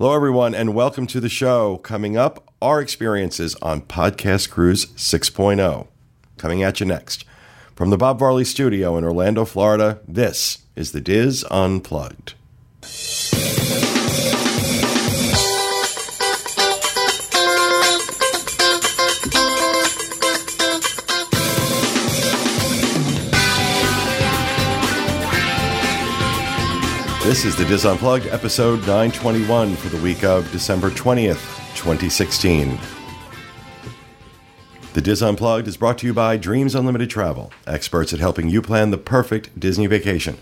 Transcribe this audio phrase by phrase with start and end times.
[0.00, 1.76] Hello, everyone, and welcome to the show.
[1.76, 5.88] Coming up, our experiences on Podcast Cruise 6.0.
[6.38, 7.26] Coming at you next.
[7.76, 12.32] From the Bob Varley Studio in Orlando, Florida, this is the DIS Unplugged.
[27.30, 32.76] This is the DIS Unplugged, episode 921 for the week of December 20th, 2016.
[34.94, 38.60] The DIS Unplugged is brought to you by Dreams Unlimited Travel, experts at helping you
[38.60, 40.38] plan the perfect Disney vacation.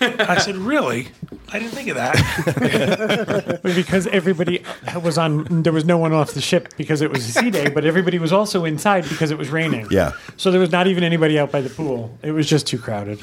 [0.00, 1.08] I said, really?
[1.52, 3.60] I didn't think of that.
[3.74, 4.62] Because everybody
[5.02, 7.68] was on, there was no one off the ship because it was a sea day,
[7.68, 9.86] but everybody was also inside because it was raining.
[9.90, 10.12] Yeah.
[10.36, 12.16] So there was not even anybody out by the pool.
[12.22, 13.22] It was just too crowded.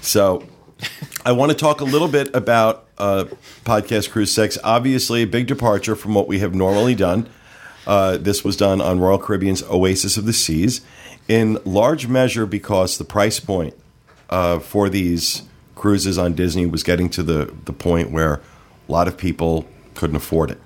[0.00, 0.46] So
[1.24, 3.24] I want to talk a little bit about uh,
[3.64, 4.58] Podcast Cruise Six.
[4.62, 7.28] Obviously, a big departure from what we have normally done.
[7.86, 10.80] Uh, this was done on Royal Caribbean's Oasis of the Seas,
[11.28, 13.74] in large measure because the price point
[14.30, 15.42] uh, for these
[15.82, 18.34] cruises on Disney was getting to the, the point where
[18.88, 19.66] a lot of people
[19.96, 20.60] couldn't afford it.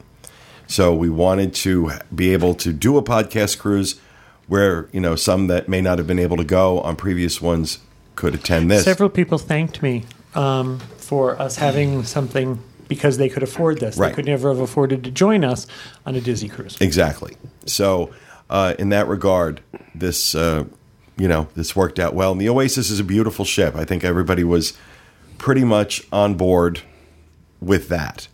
[0.67, 3.99] So we wanted to be able to do a podcast cruise
[4.47, 7.79] where, you know, some that may not have been able to go on previous ones
[8.15, 8.85] could attend this.
[8.85, 10.05] Several people thanked me
[10.35, 13.97] um, for us having something because they could afford this.
[13.97, 14.11] Right.
[14.11, 15.67] They could never have afforded to join us
[16.05, 16.77] on a Disney cruise.
[16.79, 17.39] Exactly.
[17.65, 18.11] So,
[18.51, 19.63] uh, in that regard,
[19.95, 20.65] this uh,
[21.17, 22.33] you know this worked out well.
[22.33, 23.75] And the Oasis is a beautiful ship.
[23.75, 24.75] I think everybody was
[25.39, 26.83] pretty much on board
[27.61, 28.29] with that.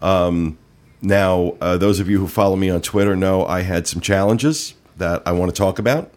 [0.00, 0.58] Um,
[1.00, 4.74] now, uh, those of you who follow me on Twitter know I had some challenges
[4.96, 6.12] that I want to talk about.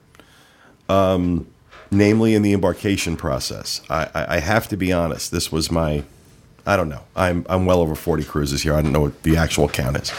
[0.88, 1.48] Um,
[1.90, 5.32] namely, in the embarkation process, I, I, I have to be honest.
[5.32, 6.04] This was my
[6.66, 7.04] I don't know.
[7.16, 8.74] I'm I'm well over 40 cruises here.
[8.74, 10.12] I don't know what the actual count is.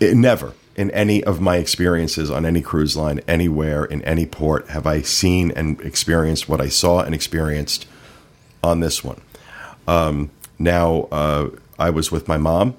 [0.00, 4.68] It, never in any of my experiences on any cruise line, anywhere, in any port,
[4.68, 7.86] have I seen and experienced what I saw and experienced
[8.62, 9.20] on this one.
[9.86, 12.74] Um, now, uh, I was with my mom,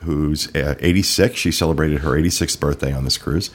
[0.00, 1.36] who's uh, 86.
[1.36, 3.50] She celebrated her 86th birthday on this cruise.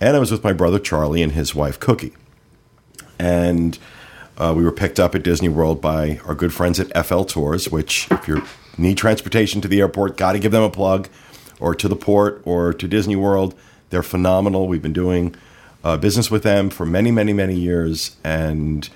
[0.00, 2.14] And I was with my brother Charlie and his wife Cookie.
[3.18, 3.78] And
[4.36, 7.68] uh, we were picked up at Disney World by our good friends at FL Tours,
[7.70, 8.44] which, if you
[8.76, 11.08] need transportation to the airport, got to give them a plug,
[11.58, 13.54] or to the port, or to Disney World.
[13.90, 14.68] They're phenomenal.
[14.68, 15.34] We've been doing
[15.82, 18.88] uh, business with them for many, many, many years, and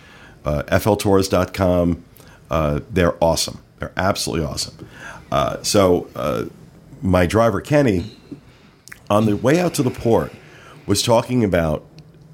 [0.44, 2.04] uh, FLTours.com.
[2.50, 3.62] Uh, they're awesome.
[3.78, 4.88] They're absolutely awesome.
[5.30, 6.44] Uh, so, uh,
[7.00, 8.16] my driver Kenny,
[9.10, 10.32] on the way out to the port,
[10.86, 11.84] was talking about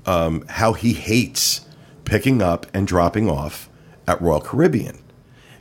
[0.05, 1.66] um, how he hates
[2.05, 3.69] picking up and dropping off
[4.06, 4.99] at Royal Caribbean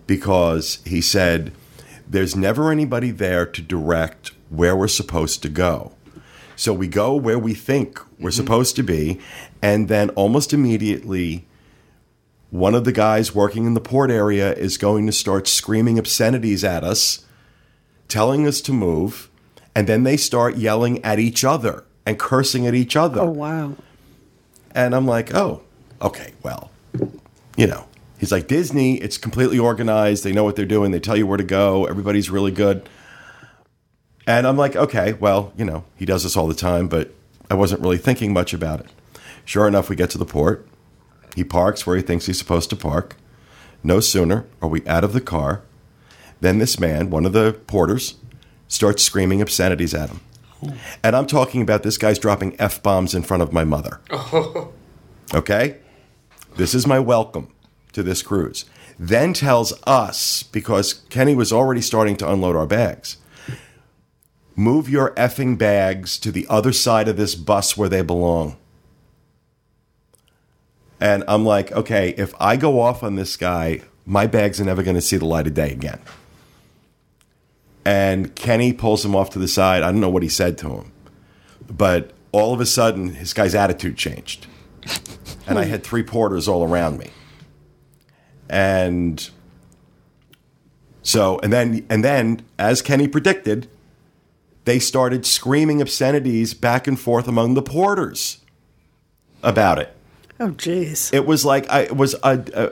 [0.08, 1.52] because he said
[2.08, 5.92] there's never anybody there to direct where we're supposed to go.
[6.56, 9.20] So we go where we think we're supposed to be,
[9.62, 11.46] and then almost immediately,
[12.50, 16.64] one of the guys working in the port area is going to start screaming obscenities
[16.64, 17.26] at us,
[18.08, 19.30] telling us to move,
[19.76, 23.22] and then they start yelling at each other and cursing at each other.
[23.22, 23.76] Oh, wow.
[24.72, 25.64] And I'm like, oh,
[26.02, 26.72] okay, well,
[27.58, 28.96] you know, he's like Disney.
[28.98, 30.24] It's completely organized.
[30.24, 30.92] They know what they're doing.
[30.92, 31.86] They tell you where to go.
[31.86, 32.88] Everybody's really good.
[34.26, 37.14] And I'm like, okay, well, you know, he does this all the time, but
[37.50, 38.88] I wasn't really thinking much about it.
[39.46, 40.68] Sure enough, we get to the port.
[41.38, 43.16] He parks where he thinks he's supposed to park.
[43.84, 45.62] No sooner are we out of the car
[46.42, 48.16] than this man, one of the porters,
[48.68, 50.22] starts screaming obscenities at him.
[51.04, 54.02] And I'm talking about this guy's dropping F bombs in front of my mother.
[55.36, 55.78] Okay?
[56.56, 57.54] This is my welcome
[57.92, 58.64] to this cruise.
[58.98, 63.18] Then tells us, because Kenny was already starting to unload our bags,
[64.56, 68.56] move your effing bags to the other side of this bus where they belong.
[71.00, 74.84] And I'm like, okay, if I go off on this guy, my bags are never
[74.84, 76.00] going to see the light of day again.
[77.86, 79.84] And Kenny pulls him off to the side.
[79.84, 80.92] I don't know what he said to him,
[81.70, 84.48] but all of a sudden, his guy's attitude changed.
[85.46, 87.10] And I had three porters all around me.
[88.50, 89.30] And
[91.02, 93.70] so, and then, and then, as Kenny predicted,
[94.66, 98.40] they started screaming obscenities back and forth among the porters
[99.42, 99.97] about it.
[100.40, 101.14] Oh, jeez.
[101.14, 102.72] It was like I it was a, a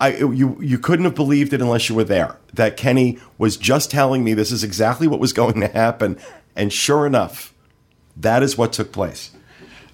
[0.00, 2.36] I you you couldn't have believed it unless you were there.
[2.54, 6.18] That Kenny was just telling me this is exactly what was going to happen,
[6.56, 7.54] and sure enough,
[8.16, 9.30] that is what took place.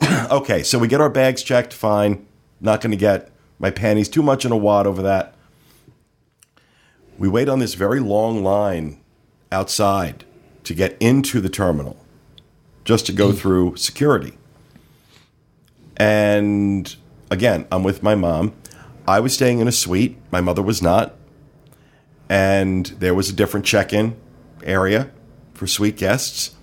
[0.30, 1.72] okay, so we get our bags checked.
[1.72, 2.26] Fine,
[2.60, 5.34] not going to get my panties too much in a wad over that.
[7.18, 9.00] We wait on this very long line
[9.50, 10.24] outside
[10.64, 11.96] to get into the terminal,
[12.84, 13.38] just to go mm.
[13.38, 14.36] through security.
[15.96, 16.94] And
[17.30, 18.54] again, I'm with my mom.
[19.08, 20.18] I was staying in a suite.
[20.30, 21.14] My mother was not.
[22.28, 24.16] And there was a different check in
[24.64, 25.10] area
[25.54, 26.54] for suite guests.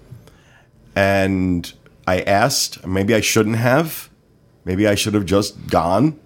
[0.96, 1.72] And
[2.06, 4.10] I asked, maybe I shouldn't have.
[4.66, 6.20] Maybe I should have just gone.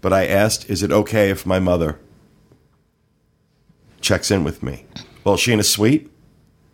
[0.00, 1.98] But I asked, is it okay if my mother
[4.00, 4.86] checks in with me?
[5.24, 6.10] Well, is she in a suite?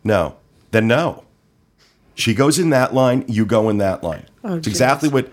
[0.05, 0.37] No.
[0.71, 1.25] Then no.
[2.15, 4.27] She goes in that line, you go in that line.
[4.43, 5.31] Oh, it's exactly what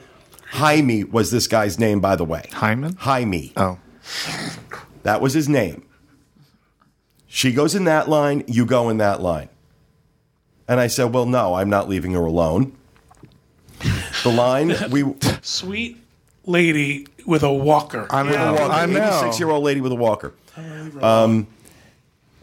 [0.53, 2.43] Jaime was this guy's name, by the way.
[2.51, 2.95] Hyman?
[2.97, 3.53] Jaime.
[3.57, 3.79] Oh.
[5.01, 5.83] That was his name.
[7.27, 9.49] She goes in that line, you go in that line.
[10.67, 12.77] And I said, Well, no, I'm not leaving her alone.
[14.23, 15.03] The line, we.
[15.41, 15.97] Sweet
[16.45, 18.05] lady with a walker.
[18.11, 18.51] I with a know.
[18.53, 19.17] walker, I know.
[19.19, 20.33] 86 year old lady with a walker.
[21.01, 21.47] Um,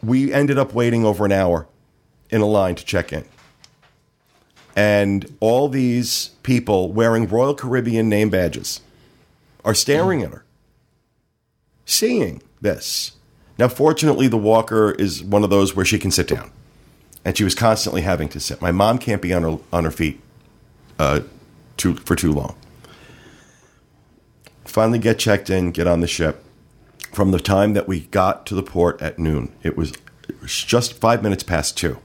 [0.03, 1.67] we ended up waiting over an hour
[2.29, 3.23] in a line to check in.
[4.75, 8.81] And all these people wearing Royal Caribbean name badges
[9.65, 10.45] are staring at her,
[11.85, 13.13] seeing this.
[13.57, 16.51] Now, fortunately, the walker is one of those where she can sit down,
[17.25, 18.61] and she was constantly having to sit.
[18.61, 20.21] My mom can't be on her on her feet
[20.97, 21.21] uh,
[21.77, 22.55] too, for too long.
[24.63, 26.45] Finally, get checked in, get on the ship.
[27.11, 29.91] From the time that we got to the port at noon, it was,
[30.29, 31.99] it was just five minutes past two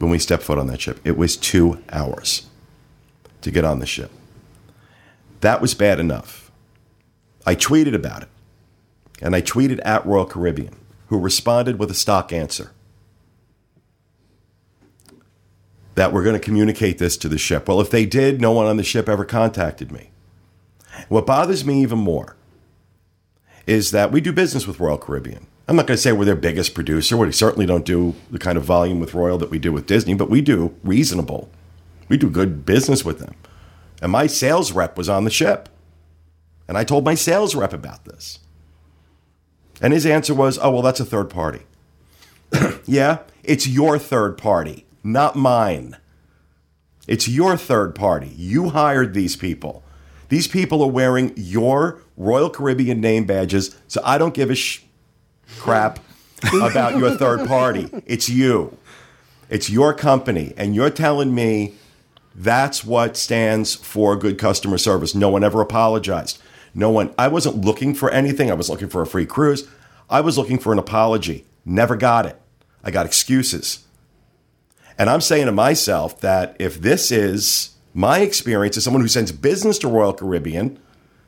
[0.00, 0.98] when we stepped foot on that ship.
[1.04, 2.46] It was two hours
[3.42, 4.10] to get on the ship.
[5.40, 6.50] That was bad enough.
[7.46, 8.28] I tweeted about it,
[9.22, 10.74] and I tweeted at Royal Caribbean,
[11.08, 12.72] who responded with a stock answer
[15.94, 17.68] that we're going to communicate this to the ship.
[17.68, 20.10] Well, if they did, no one on the ship ever contacted me.
[21.08, 22.36] What bothers me even more
[23.66, 25.46] is that we do business with Royal Caribbean.
[25.70, 27.16] I'm not going to say we're their biggest producer.
[27.16, 30.14] We certainly don't do the kind of volume with Royal that we do with Disney,
[30.14, 31.48] but we do reasonable.
[32.08, 33.36] We do good business with them.
[34.02, 35.68] And my sales rep was on the ship.
[36.66, 38.40] And I told my sales rep about this.
[39.80, 41.60] And his answer was, oh, well, that's a third party.
[42.84, 45.98] yeah, it's your third party, not mine.
[47.06, 48.32] It's your third party.
[48.34, 49.84] You hired these people.
[50.30, 54.80] These people are wearing your Royal Caribbean name badges, so I don't give a sh-
[55.58, 56.00] crap
[56.52, 57.90] about your third party.
[58.06, 58.76] It's you.
[59.48, 61.74] It's your company, and you're telling me
[62.34, 65.14] that's what stands for good customer service.
[65.14, 66.40] No one ever apologized.
[66.72, 67.12] No one.
[67.18, 68.50] I wasn't looking for anything.
[68.50, 69.68] I was looking for a free cruise.
[70.08, 71.44] I was looking for an apology.
[71.64, 72.40] Never got it.
[72.84, 73.84] I got excuses.
[74.96, 79.32] And I'm saying to myself that if this is my experience as someone who sends
[79.32, 80.78] business to Royal Caribbean,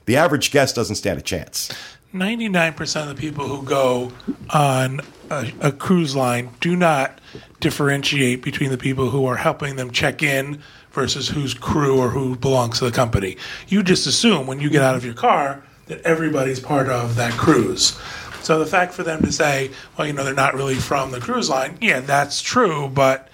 [0.04, 1.72] the average guest doesn't stand a chance.
[2.12, 4.12] 99% of the people who go
[4.50, 5.00] on
[5.31, 7.21] a, a cruise line do not
[7.61, 12.37] differentiate between the people who are helping them check in versus whose crew or who
[12.37, 13.38] belongs to the company.
[13.69, 17.33] You just assume when you get out of your car that everybody's part of that
[17.33, 17.99] cruise.
[18.42, 21.21] So the fact for them to say, well, you know, they're not really from the
[21.21, 23.28] cruise line, yeah, that's true, but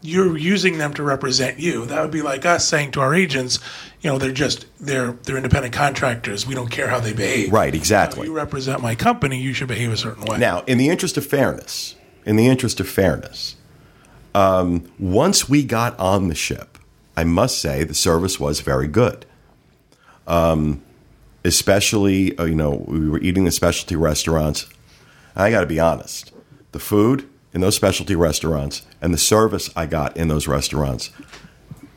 [0.00, 1.86] you're using them to represent you.
[1.86, 3.58] That would be like us saying to our agents,
[4.04, 6.46] you know they're just they're they're independent contractors.
[6.46, 7.50] We don't care how they behave.
[7.50, 8.26] Right, exactly.
[8.26, 9.40] You represent my company.
[9.40, 10.36] You should behave a certain way.
[10.36, 11.96] Now, in the interest of fairness,
[12.26, 13.56] in the interest of fairness,
[14.34, 16.76] um, once we got on the ship,
[17.16, 19.24] I must say the service was very good.
[20.26, 20.82] Um,
[21.42, 24.68] especially, uh, you know, we were eating the specialty restaurants.
[25.34, 26.30] I got to be honest,
[26.72, 31.10] the food in those specialty restaurants and the service I got in those restaurants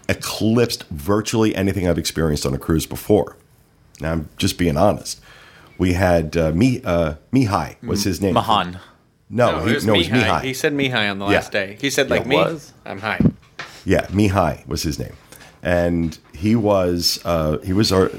[0.09, 3.35] eclipsed virtually anything I've experienced on a cruise before.
[3.99, 5.19] Now, I'm just being honest.
[5.77, 8.33] We had uh, Mi, uh, Mihai was his name.
[8.33, 8.79] Mahan.
[9.29, 10.23] No, No, he, it was no, it was Mihai.
[10.23, 10.41] Mihai.
[10.43, 11.31] He said Mihai on the Yeah.
[11.33, 11.77] last day.
[11.81, 12.35] He said like it me.
[12.37, 12.73] was.
[12.85, 13.19] I'm high.
[13.85, 15.13] Yeah, Mihai was his name,
[15.61, 18.09] and he was uh, he was our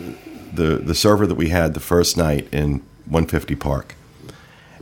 [0.52, 3.94] the the server that we had the first night in 150 Park,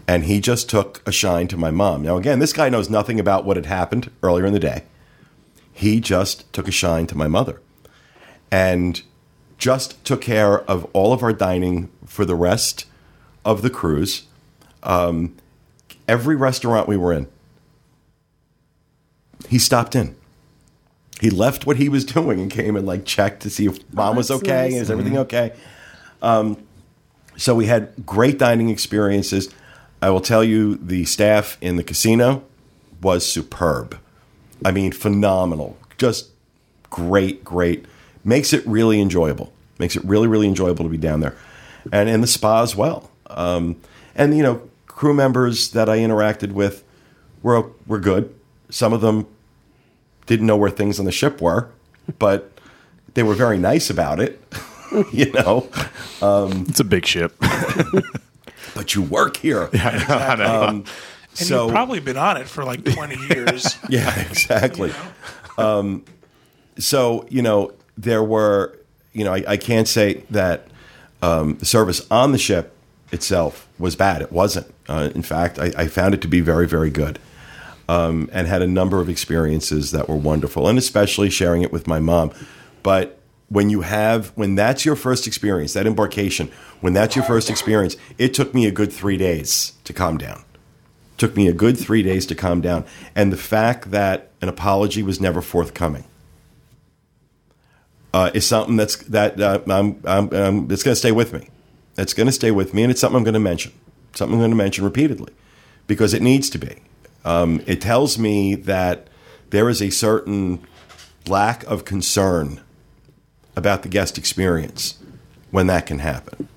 [0.08, 2.02] and he just took a shine to my mom.
[2.02, 4.84] Now again, this guy knows nothing about what had happened earlier in the day.
[5.76, 7.61] He just took a shine to my mother,
[8.50, 9.02] and
[9.59, 12.87] just took care of all of our dining for the rest
[13.45, 14.23] of the cruise.
[14.83, 15.37] Um,
[16.09, 17.28] every restaurant we were in,
[19.50, 20.16] he stopped in.
[21.21, 24.16] He left what he was doing and came and like checked to see if mom
[24.16, 24.71] was okay.
[24.71, 24.80] nice.
[24.80, 25.52] Is everything okay?
[26.23, 26.56] Um,
[27.37, 29.52] so we had great dining experiences.
[30.00, 32.45] I will tell you, the staff in the casino
[33.02, 34.00] was superb.
[34.64, 35.76] I mean, phenomenal.
[35.98, 36.30] Just
[36.90, 37.84] great, great.
[38.25, 39.52] Makes it really enjoyable.
[39.78, 41.36] Makes it really, really enjoyable to be down there,
[41.92, 43.10] and in the spa as well.
[43.28, 43.76] Um,
[44.14, 46.82] and you know, crew members that I interacted with
[47.42, 48.34] were were good.
[48.70, 49.26] Some of them
[50.26, 51.68] didn't know where things on the ship were,
[52.18, 52.50] but
[53.14, 54.42] they were very nice about it.
[55.12, 55.68] you know,
[56.68, 57.36] It's a big ship.
[58.75, 59.68] but you work here.
[61.38, 63.76] and so you've probably been on it for like 20 years.
[63.88, 64.93] Yeah, exactly.
[65.59, 66.05] Um,
[66.78, 68.78] so you know, there were,
[69.14, 70.69] you know, I, I can't say that
[71.23, 72.76] um, the service on the ship
[73.12, 74.23] itself was bad.
[74.23, 74.73] It wasn't.
[74.88, 77.19] Uh, in fact, I, I found it to be very, very good,
[77.88, 81.87] um, and had a number of experiences that were wonderful, and especially sharing it with
[81.87, 82.33] my mom.
[82.83, 86.50] But when you have, when that's your first experience, that embarkation,
[86.81, 90.45] when that's your first experience, it took me a good three days to calm down
[91.16, 92.85] took me a good three days to calm down.
[93.14, 96.04] And the fact that an apology was never forthcoming
[98.12, 101.49] uh, is something that's that uh, I'm, I'm, um, it's going to stay with me.
[101.99, 103.73] It's going to stay with me, and it's something I'm going to mention.
[104.14, 105.32] Something I'm going to mention repeatedly
[105.87, 106.76] because it needs to be.
[107.25, 109.08] Um, it tells me that
[109.50, 110.66] there is a certain
[111.26, 112.61] lack of concern
[113.54, 114.99] about the guest experience
[115.50, 116.49] when that can happen.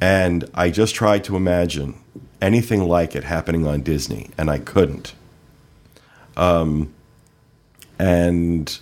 [0.00, 2.01] And I just tried to imagine
[2.42, 5.14] anything like it happening on Disney, and I couldn't.
[6.36, 6.92] Um,
[7.98, 8.78] and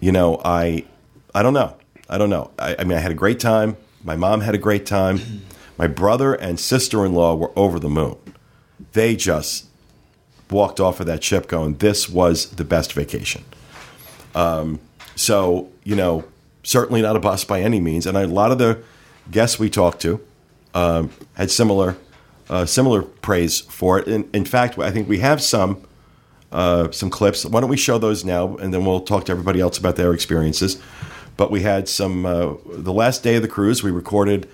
[0.00, 0.84] you know, I,
[1.34, 1.76] I don't know,
[2.08, 2.52] I don't know.
[2.58, 3.76] I, I mean, I had a great time.
[4.04, 5.42] My mom had a great time.
[5.78, 8.16] My brother and sister-in-law were over the moon.
[8.92, 9.66] They just
[10.50, 13.44] walked off of that ship going, "This was the best vacation."
[14.34, 14.78] Um,
[15.16, 16.24] so you know,
[16.62, 18.06] certainly not a bust by any means.
[18.06, 18.82] And a lot of the
[19.30, 20.20] guests we talked to
[20.74, 21.96] um, had similar
[22.48, 24.08] uh, similar praise for it.
[24.08, 25.82] In, in fact, I think we have some
[26.52, 27.44] uh, some clips.
[27.44, 30.12] Why don't we show those now, and then we'll talk to everybody else about their
[30.12, 30.80] experiences.
[31.36, 33.82] But we had some uh, the last day of the cruise.
[33.82, 34.48] We recorded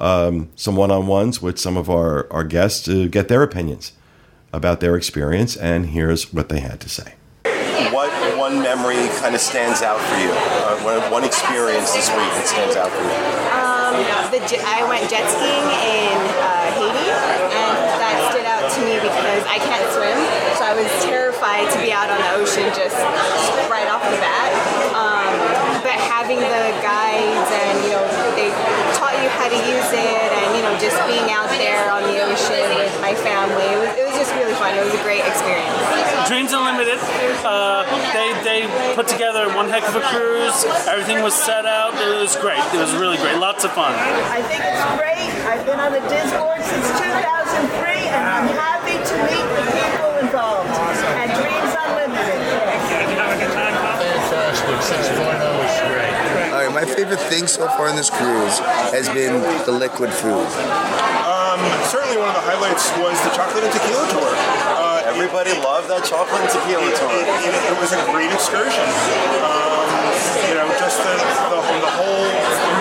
[0.00, 3.92] um, some one-on-ones with some of our, our guests to get their opinions
[4.52, 7.14] about their experience, and here's what they had to say.
[7.92, 10.30] What one memory kind of stands out for you?
[10.30, 13.64] Uh, one, one experience this week that stands out for you?
[14.34, 17.06] the j- I went jet skiing in uh, Haiti,
[17.54, 20.18] and that stood out to me because I can't swim,
[20.58, 22.98] so I was terrified to be out on the ocean just
[23.70, 24.50] right off the bat.
[24.90, 25.30] Um,
[25.78, 28.02] but having the guides and you know
[28.34, 28.50] they
[28.98, 32.18] taught you how to use it, and you know just being out there on the
[32.18, 34.74] ocean with my family, it was, it was just really fun.
[34.74, 35.22] It was a great.
[36.26, 36.98] Dreams Unlimited.
[37.44, 37.84] Uh,
[38.16, 40.64] they they put together one heck of a cruise.
[40.88, 41.92] Everything was set out.
[41.94, 42.60] It was great.
[42.72, 43.36] It was really great.
[43.38, 43.92] Lots of fun.
[43.92, 45.28] I think it's great.
[45.44, 50.10] I've been on the DIS board since 2003, and I'm happy to meet the people
[50.24, 50.70] involved.
[51.20, 52.40] And Dreams Unlimited.
[53.52, 54.14] Fantastic.
[54.80, 55.20] 6.0
[55.68, 56.14] is great.
[56.52, 58.58] All right, my favorite thing so far in this cruise
[58.96, 60.48] has been the liquid food.
[61.90, 64.32] Certainly, one of the highlights was the chocolate and tequila tour.
[64.32, 67.06] Uh, Everybody loved that chocolate and tequila tour.
[67.14, 68.82] it, it, it was a great excursion.
[69.46, 69.86] Um,
[70.50, 71.14] you know, just the,
[71.54, 72.26] the, the whole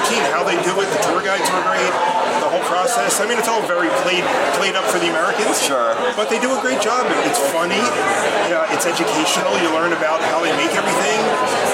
[0.01, 0.89] routine, how they do it.
[0.97, 1.93] The tour guides were great.
[2.41, 3.21] The whole process.
[3.21, 4.25] I mean, it's all very played
[4.57, 5.61] played up for the Americans.
[5.61, 5.93] Sure.
[6.17, 7.05] But they do a great job.
[7.29, 7.77] It's funny.
[8.49, 9.53] Yeah, it's educational.
[9.61, 11.21] You learn about how they make everything.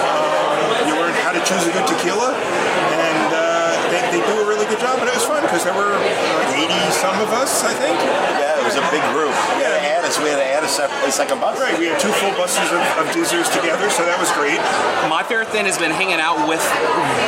[0.03, 4.45] Um, you learn how to choose a good tequila, and uh, they, they do a
[4.45, 4.99] really good job.
[4.99, 7.97] And it was fun because there were uh, 80 some of us, I think.
[7.97, 9.33] Yeah, it was a big group.
[9.57, 10.21] We had to add us.
[10.21, 11.57] We had to add a, sep- a second bus.
[11.57, 14.61] Right, we had two full buses of, of Dizzers together, so that was great.
[15.09, 16.61] My favorite thing has been hanging out with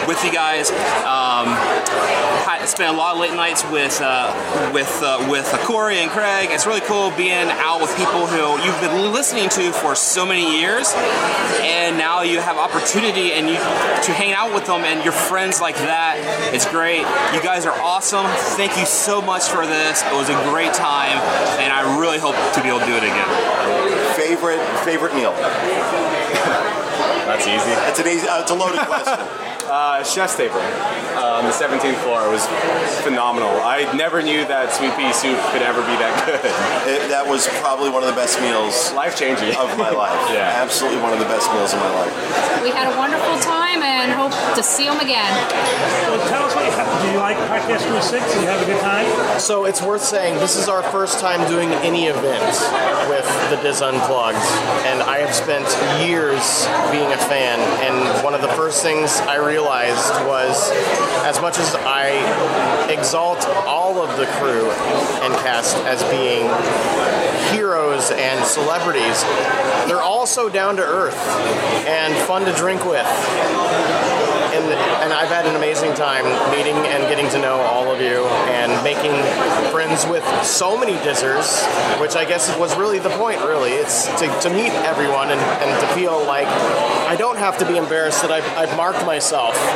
[0.05, 0.69] with you guys.
[1.01, 1.49] Um,
[2.45, 4.29] I spent a lot of late nights with uh,
[4.69, 6.49] with uh, with Corey and Craig.
[6.53, 10.61] It's really cool being out with people who you've been listening to for so many
[10.61, 10.93] years,
[11.65, 15.59] and now you have opportunity and you to hang out with them and your friends
[15.59, 16.21] like that.
[16.53, 17.01] It's great.
[17.33, 18.10] You guys are awesome.
[18.11, 20.03] Thank you so much for this.
[20.03, 21.17] It was a great time,
[21.63, 24.15] and I really hope to be able to do it again.
[24.15, 25.31] Favorite favorite meal?
[27.23, 27.71] That's easy.
[27.87, 28.27] It's an easy.
[28.27, 29.47] Uh, it's a loaded question.
[29.71, 30.59] Uh, chef's table
[31.15, 32.43] uh, on the 17th floor was
[33.07, 33.47] phenomenal.
[33.63, 36.43] I never knew that sweet pea soup could ever be that good.
[36.91, 40.11] It, that was probably one of the best meals life changing of my life.
[40.31, 40.63] Yeah.
[40.63, 42.11] absolutely one of the best meals of my life.
[42.63, 45.31] We had a wonderful time and hope to see them again.
[46.11, 46.87] Well, tell us what you have.
[47.03, 48.11] Do you like Podcast 36?
[48.11, 49.07] Did you have a good time?
[49.39, 52.43] So it's worth saying this is our first time doing any event
[53.07, 54.37] with the DIS Unplugged,
[54.87, 55.67] and I have spent
[56.03, 57.59] years being a fan.
[57.83, 60.71] And one of the first things I realized was,
[61.25, 64.69] as much as I exalt all of the crew
[65.23, 66.47] and cast as being
[67.53, 69.23] heroes and celebrities,
[69.87, 71.17] they're all so down to earth
[71.87, 74.20] and fun to drink with.
[74.51, 74.65] And,
[75.03, 78.71] and I've had an amazing time meeting and getting to know all of you and
[78.83, 79.11] making
[79.71, 81.61] friends with so many dizzers,
[81.99, 83.71] which I guess was really the point, really.
[83.71, 87.77] It's to, to meet everyone and, and to feel like I don't have to be
[87.77, 89.53] embarrassed that I've, I've marked myself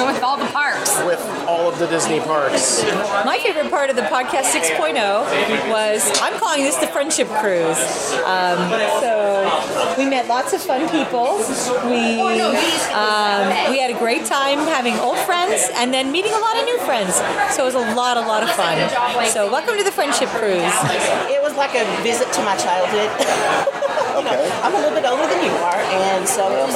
[0.00, 0.96] with all the parks.
[1.04, 2.82] with all of the Disney parks.
[3.24, 7.78] My favorite part of the podcast 6.0 was I'm calling this the friendship cruise.
[8.24, 8.58] Um,
[9.00, 11.38] so we met lots of fun people.
[11.88, 16.54] We um, we had a great time having old friends and then meeting a lot
[16.54, 17.18] of new friends.
[17.50, 18.78] So it was a lot, a lot of fun.
[19.26, 20.62] So welcome to the friendship cruise.
[21.26, 23.10] It was like a visit to my childhood.
[24.14, 26.74] you know, I'm a little bit older than you are, and so it was,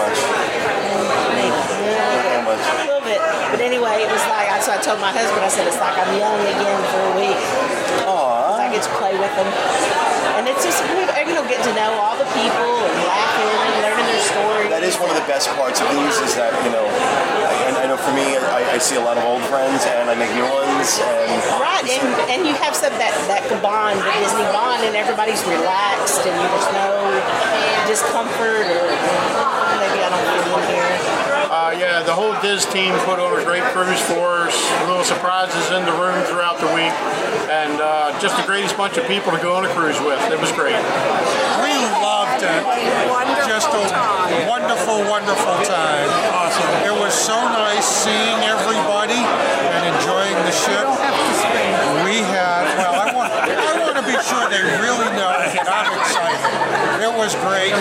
[1.86, 3.22] yeah, a little bit.
[3.54, 6.08] But anyway, it was like so I told my husband, I said it's like I'm
[6.18, 7.38] young again for a week.
[8.10, 8.58] Aww.
[8.58, 9.46] I get to play with them,
[10.40, 14.08] and it's just you know getting to know all the people and laughing and learning
[14.08, 14.63] their stories.
[14.84, 17.84] That is one of the best parts of these is that you know, I, I
[17.88, 20.44] know for me, I, I see a lot of old friends and I make new
[20.44, 21.00] ones.
[21.00, 25.40] And Right, and, and you have some that that bond, the Disney bond, and everybody's
[25.48, 27.00] relaxed, and you just know
[27.88, 28.84] discomfort or
[29.80, 31.14] maybe I don't fit in here.
[31.48, 34.56] Uh, yeah, the whole Diz team put on a great cruise for us.
[34.84, 36.92] Little surprises in the room throughout the week,
[37.48, 40.20] and uh, just the greatest bunch of people to go on a cruise with.
[40.28, 40.76] It was great.
[41.64, 41.72] We
[42.44, 43.48] loved it.
[43.48, 43.83] Just a
[44.48, 46.09] wonderful, wonderful time.
[46.33, 46.68] Awesome.
[46.88, 50.85] It was so nice seeing everybody and enjoying the ship.
[52.04, 55.92] We had, well, I want, I want to be sure they really know that I'm
[55.98, 57.04] excited.
[57.04, 57.74] It was great.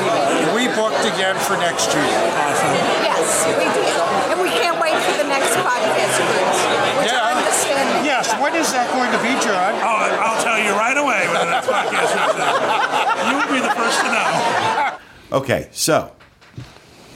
[0.56, 2.04] We booked again for next year.
[2.04, 2.73] Awesome.
[3.04, 3.95] Yes, we did.
[4.32, 6.62] And we can't wait for the next podcast cruise.
[6.99, 7.23] Which Yeah.
[7.23, 8.06] I understand.
[8.06, 9.73] Yes, when is that going to be, John?
[9.75, 13.29] Oh, I'll tell you right away when the next podcast is.
[13.29, 14.97] You will be the first to know.
[15.39, 16.11] Okay, so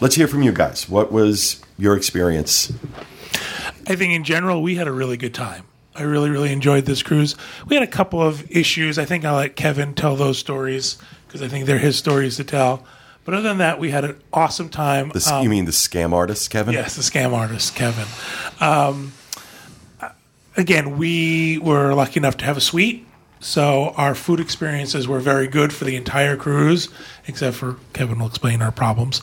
[0.02, 0.90] let's hear from you guys.
[0.90, 2.74] What was your experience?
[3.88, 5.66] I think in general we had a really good time.
[5.96, 7.36] I really, really enjoyed this cruise.
[7.68, 8.98] We had a couple of issues.
[9.00, 10.98] I think I'll let Kevin tell those stories
[11.28, 12.84] because I think they're his stories to tell.
[13.26, 15.10] But other than that, we had an awesome time.
[15.14, 16.74] The, Um, you mean the scam artist, Kevin?
[16.74, 18.06] Yes, the scam artist, Kevin.
[18.62, 19.12] Um,
[20.58, 23.06] again, we were lucky enough to have a suite.
[23.40, 26.90] So our food experiences were very good for the entire cruise,
[27.28, 29.22] except for Kevin will explain our problems.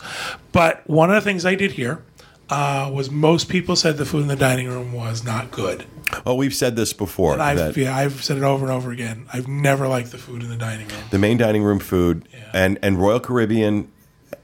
[0.53, 2.05] But one of the things I did here
[2.49, 5.85] uh, was most people said the food in the dining room was not good.
[6.25, 7.33] Oh, we've said this before.
[7.33, 9.27] And I've, yeah, I've said it over and over again.
[9.33, 11.01] I've never liked the food in the dining room.
[11.11, 13.91] the main dining room food and and Royal Caribbean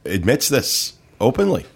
[0.05, 1.66] admits this openly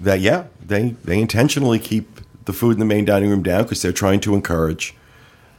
[0.00, 2.17] that yeah they they intentionally keep
[2.48, 4.96] the food in the main dining room down because they're trying to encourage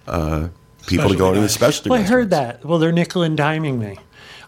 [0.08, 0.50] uh,
[0.88, 1.92] people to go into the specialty.
[1.92, 2.66] Well, I heard that.
[2.66, 4.00] Well, they're nickel and diming me.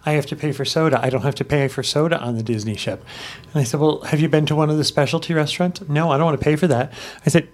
[0.08, 0.99] I have to pay for soda.
[0.99, 3.06] I don't have to pay for soda on the Disney ship.
[3.54, 5.88] And I said, Well, have you been to one of the specialty restaurants?
[5.88, 6.91] No, I don't want to pay for that.
[7.23, 7.47] I said,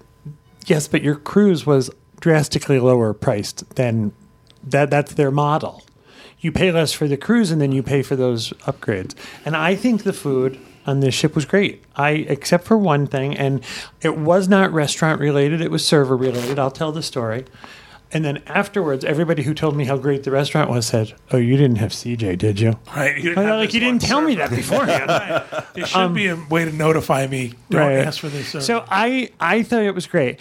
[0.65, 4.13] Yes, but your cruise was drastically lower priced than
[4.63, 4.89] that.
[4.89, 5.83] That's their model.
[6.39, 9.15] You pay less for the cruise and then you pay for those upgrades.
[9.43, 11.83] And I think the food on this ship was great.
[11.95, 13.63] I except for one thing, and
[14.01, 16.57] it was not restaurant related, it was server related.
[16.57, 17.45] I'll tell the story.
[18.09, 21.57] And then afterwards, everybody who told me how great the restaurant was said, "Oh, you
[21.57, 23.17] didn't have CJ, did you?" Right.
[23.21, 25.09] You like you didn't tell me that beforehand.
[25.73, 27.53] There should Um, be a way to notify me.
[27.69, 27.97] Don't Right.
[27.97, 28.47] ask for this.
[28.47, 28.65] Service.
[28.65, 30.39] So I I thought it was great.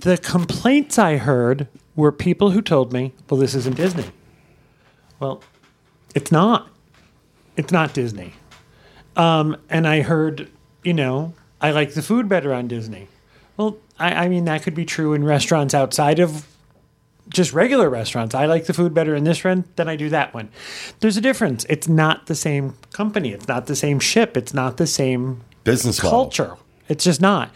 [0.00, 4.06] The complaints I heard were people who told me, "Well, this isn't Disney."
[5.20, 5.42] Well,
[6.14, 6.68] it's not.
[7.58, 8.32] It's not Disney.
[9.16, 10.50] Um, and I heard,
[10.82, 13.08] you know, I like the food better on Disney.
[13.56, 16.46] Well, I, I mean that could be true in restaurants outside of
[17.28, 18.34] just regular restaurants.
[18.34, 20.50] I like the food better in this one than I do that one.
[21.00, 21.64] There's a difference.
[21.68, 23.30] It's not the same company.
[23.32, 24.36] It's not the same ship.
[24.36, 26.10] It's not the same Business model.
[26.24, 26.56] culture.
[26.88, 27.50] It's just not.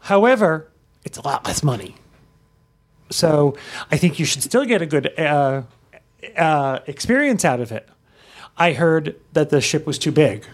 [0.00, 0.68] However,
[1.04, 1.96] it's a lot less money.
[3.10, 3.56] So
[3.90, 5.62] I think you should still get a good uh,
[6.36, 7.88] uh, experience out of it.
[8.58, 10.46] I heard that the ship was too big.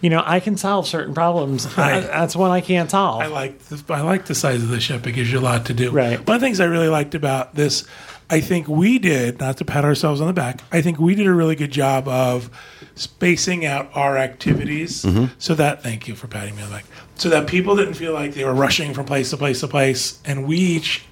[0.00, 1.66] You know, I can solve certain problems.
[1.76, 2.00] Right.
[2.02, 3.22] That's one I can't solve.
[3.22, 5.06] I like the, I like the size of the ship.
[5.06, 5.90] It gives you a lot to do.
[5.90, 6.18] Right.
[6.26, 7.84] One of the things I really liked about this,
[8.30, 10.62] I think we did not to pat ourselves on the back.
[10.72, 12.48] I think we did a really good job of
[12.94, 15.30] spacing out our activities Mhm.
[15.38, 16.84] so that thank you for patting me on the back.
[17.16, 20.18] So that people didn't feel like they were rushing from place to place to place,
[20.24, 21.02] and we each,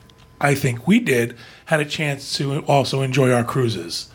[0.40, 1.35] I think we did,
[1.66, 4.09] had a chance to also enjoy our cruises.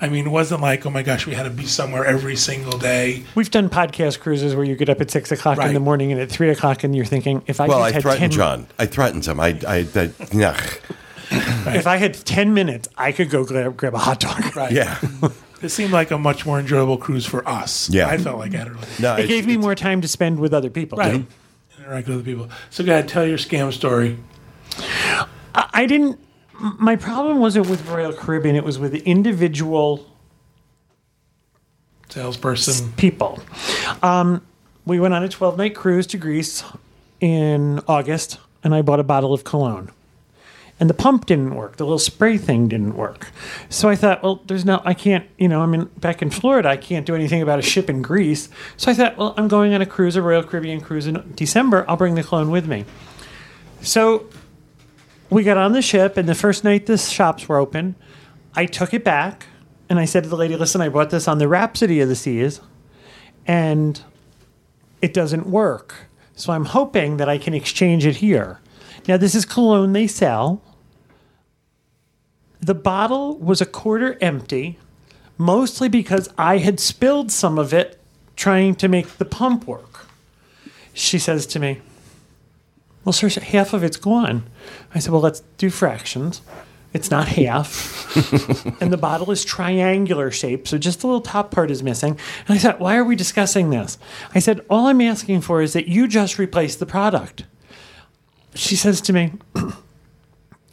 [0.00, 2.78] I mean, it wasn't like, oh my gosh, we had to be somewhere every single
[2.78, 3.24] day.
[3.34, 6.20] We've done podcast cruises where you get up at six o'clock in the morning and
[6.20, 8.66] at three o'clock, and you're thinking, if I well, just I had threatened 10 John.
[8.78, 9.40] I threatened him.
[9.40, 10.60] I, I, that, yeah.
[11.32, 14.56] If I had ten minutes, I could go grab, grab a hot dog.
[14.56, 14.72] Right.
[14.72, 14.98] Yeah.
[15.62, 17.90] It seemed like a much more enjoyable cruise for us.
[17.90, 18.08] Yeah.
[18.08, 20.40] I felt like I had a really No, it gave me more time to spend
[20.40, 20.96] with other people.
[20.96, 21.26] Right.
[21.78, 22.48] Interact with other people.
[22.70, 24.16] So, go ahead, tell your scam story.
[24.78, 26.18] I, I didn't.
[26.60, 30.06] My problem wasn't with Royal Caribbean; it was with individual
[32.08, 33.40] salesperson people.
[34.02, 34.46] Um,
[34.84, 36.62] we went on a twelve night cruise to Greece
[37.20, 39.90] in August, and I bought a bottle of cologne.
[40.78, 41.76] And the pump didn't work.
[41.76, 43.28] The little spray thing didn't work.
[43.68, 46.70] So I thought, well, there's no, I can't, you know, I'm in, back in Florida.
[46.70, 48.48] I can't do anything about a ship in Greece.
[48.78, 51.84] So I thought, well, I'm going on a cruise, a Royal Caribbean cruise in December.
[51.86, 52.86] I'll bring the cologne with me.
[53.82, 54.24] So
[55.30, 57.94] we got on the ship, and the first night the shops were open,
[58.54, 59.46] I took it back
[59.88, 62.14] and I said to the lady, listen, I bought this on the Rhapsody of the
[62.14, 62.60] Seas,
[63.46, 64.00] and
[65.02, 66.06] it doesn't work.
[66.36, 68.60] So I'm hoping that I can exchange it here.
[69.08, 70.62] Now, this is cologne they sell.
[72.60, 74.78] The bottle was a quarter empty,
[75.36, 78.00] mostly because I had spilled some of it
[78.36, 80.06] trying to make the pump work.
[80.92, 81.80] She says to me,
[83.04, 84.44] Well, sir, half of it's gone.
[84.94, 86.42] I said, Well, let's do fractions.
[86.92, 88.16] It's not half.
[88.82, 92.18] and the bottle is triangular shaped, so just the little top part is missing.
[92.48, 93.98] And I said, Why are we discussing this?
[94.34, 97.44] I said, All I'm asking for is that you just replace the product.
[98.54, 99.32] She says to me,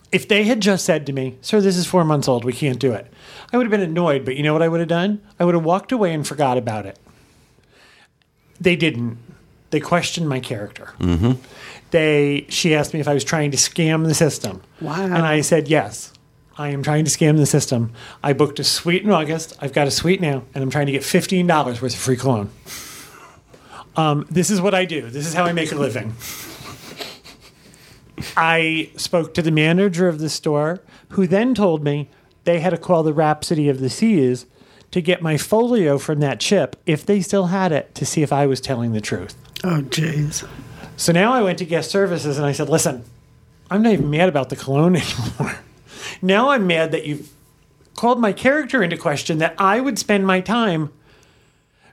[0.10, 2.80] If they had just said to me, Sir, this is four months old, we can't
[2.80, 3.12] do it,
[3.52, 5.22] I would have been annoyed, but you know what I would have done?
[5.40, 6.98] I would have walked away and forgot about it.
[8.60, 9.18] They didn't.
[9.70, 10.94] They questioned my character.
[11.00, 11.34] Mm-hmm.
[11.92, 14.62] They she asked me if I was trying to scam the system.
[14.82, 15.04] Wow.
[15.04, 16.14] And I said yes.
[16.58, 17.92] I am trying to scam the system.
[18.24, 19.56] I booked a suite in August.
[19.60, 22.18] I've got a suite now, and I'm trying to get fifteen dollars worth of free
[22.18, 22.50] cologne.
[23.96, 25.10] Um, this is what I do.
[25.10, 26.16] This is how I make a living.
[28.36, 32.10] I spoke to the manager of the store, who then told me
[32.44, 34.46] they had to call the Rhapsody of the Seas
[34.92, 38.32] to get my folio from that chip, if they still had it, to see if
[38.32, 39.36] I was telling the truth.
[39.64, 40.48] Oh, jeez.
[40.98, 43.06] So now I went to guest services and I said, listen,
[43.70, 44.96] I'm not even mad about the cologne
[45.40, 45.60] anymore.
[46.22, 47.32] now I'm mad that you've
[47.96, 50.92] called my character into question, that I would spend my time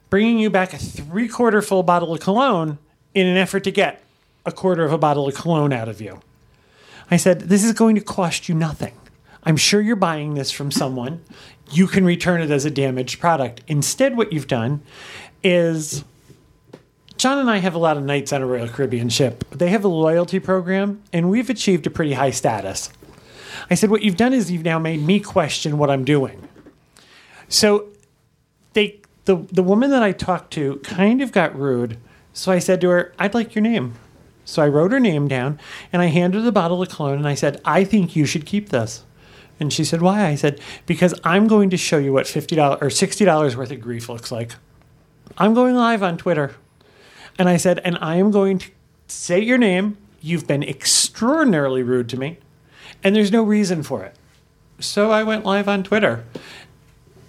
[0.08, 2.78] bringing you back a three quarter full bottle of cologne
[3.14, 4.02] in an effort to get
[4.46, 6.20] a quarter of a bottle of cologne out of you.
[7.10, 8.94] I said, this is going to cost you nothing.
[9.42, 11.22] I'm sure you're buying this from someone.
[11.70, 13.60] You can return it as a damaged product.
[13.68, 14.82] Instead, what you've done
[15.42, 16.04] is
[17.24, 19.48] John and I have a lot of nights on a Royal Caribbean ship.
[19.48, 22.90] They have a loyalty program, and we've achieved a pretty high status.
[23.70, 26.46] I said, What you've done is you've now made me question what I'm doing.
[27.48, 27.88] So
[28.74, 31.96] they the the woman that I talked to kind of got rude.
[32.34, 33.94] So I said to her, I'd like your name.
[34.44, 35.58] So I wrote her name down
[35.94, 38.44] and I handed her the bottle of cologne and I said, I think you should
[38.44, 39.02] keep this.
[39.58, 40.26] And she said, Why?
[40.26, 44.10] I said, Because I'm going to show you what $50 or $60 worth of grief
[44.10, 44.56] looks like.
[45.38, 46.54] I'm going live on Twitter.
[47.38, 48.70] And I said, And I am going to
[49.08, 49.96] say your name.
[50.20, 52.38] You've been extraordinarily rude to me.
[53.02, 54.14] And there's no reason for it.
[54.78, 56.24] So I went live on Twitter.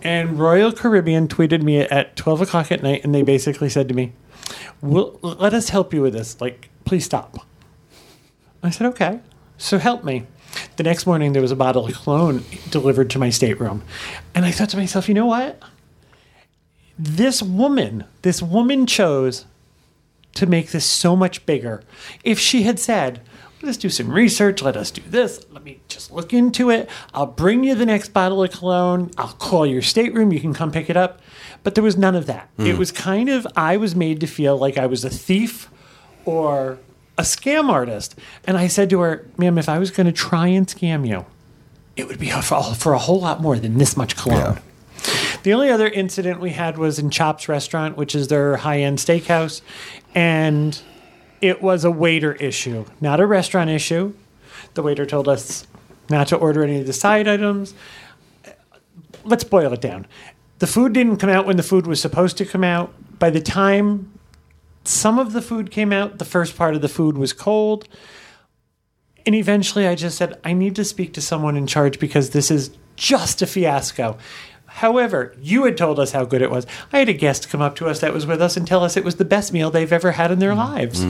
[0.02, 3.96] And Royal Caribbean tweeted me at 12 o'clock at night, and they basically said to
[3.96, 4.14] me,
[4.82, 6.40] we'll, Let us help you with this.
[6.40, 7.46] Like, please stop.
[8.62, 9.20] I said, Okay.
[9.58, 10.26] So help me.
[10.78, 13.84] The next morning, there was a bottle of cologne delivered to my stateroom.
[14.34, 15.62] And I thought to myself, you know what?
[16.98, 19.46] This woman, this woman chose
[20.36, 21.84] to make this so much bigger.
[22.24, 23.22] If she had said,
[23.62, 27.26] let's do some research, let us do this, let me just look into it, I'll
[27.26, 30.90] bring you the next bottle of cologne, I'll call your stateroom, you can come pick
[30.90, 31.22] it up.
[31.64, 32.50] But there was none of that.
[32.58, 32.68] Hmm.
[32.68, 35.70] It was kind of, I was made to feel like I was a thief
[36.24, 36.78] or
[37.18, 38.16] a scam artist.
[38.46, 41.26] And I said to her, ma'am, if I was going to try and scam you,
[41.96, 44.60] it would be for, for a whole lot more than this much cologne.
[45.46, 48.98] The only other incident we had was in Chops Restaurant, which is their high end
[48.98, 49.62] steakhouse.
[50.16, 50.82] And
[51.40, 54.16] it was a waiter issue, not a restaurant issue.
[54.74, 55.68] The waiter told us
[56.10, 57.76] not to order any of the side items.
[59.24, 60.08] Let's boil it down.
[60.58, 62.92] The food didn't come out when the food was supposed to come out.
[63.20, 64.18] By the time
[64.84, 67.88] some of the food came out, the first part of the food was cold.
[69.28, 72.50] And eventually I just said, I need to speak to someone in charge because this
[72.50, 74.18] is just a fiasco.
[74.76, 76.68] However, you had told us how good it was.
[76.92, 78.98] I had a guest come up to us that was with us and tell us
[78.98, 81.06] it was the best meal they've ever had in their lives.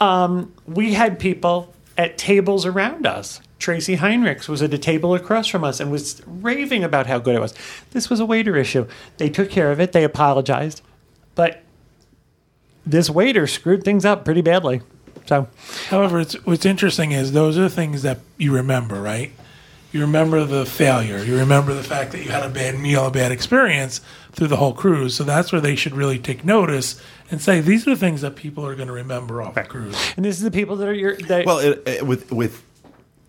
[0.00, 3.42] Um, we had people at tables around us.
[3.58, 7.34] Tracy Heinrichs was at a table across from us and was raving about how good
[7.34, 7.54] it was.
[7.90, 8.86] This was a waiter issue.
[9.18, 10.80] They took care of it, they apologized.
[11.34, 11.62] But
[12.86, 14.80] this waiter screwed things up pretty badly.
[15.26, 15.48] So,
[15.90, 19.32] However, it's, what's interesting is those are the things that you remember, right?
[19.92, 21.18] You remember the failure.
[21.22, 24.00] You remember the fact that you had a bad meal, a bad experience
[24.32, 25.16] through the whole cruise.
[25.16, 27.00] So that's where they should really take notice
[27.30, 29.96] and say these are the things that people are going to remember off the cruise.
[30.16, 31.16] and this is the people that are your.
[31.16, 32.62] That, Well, it, it, with with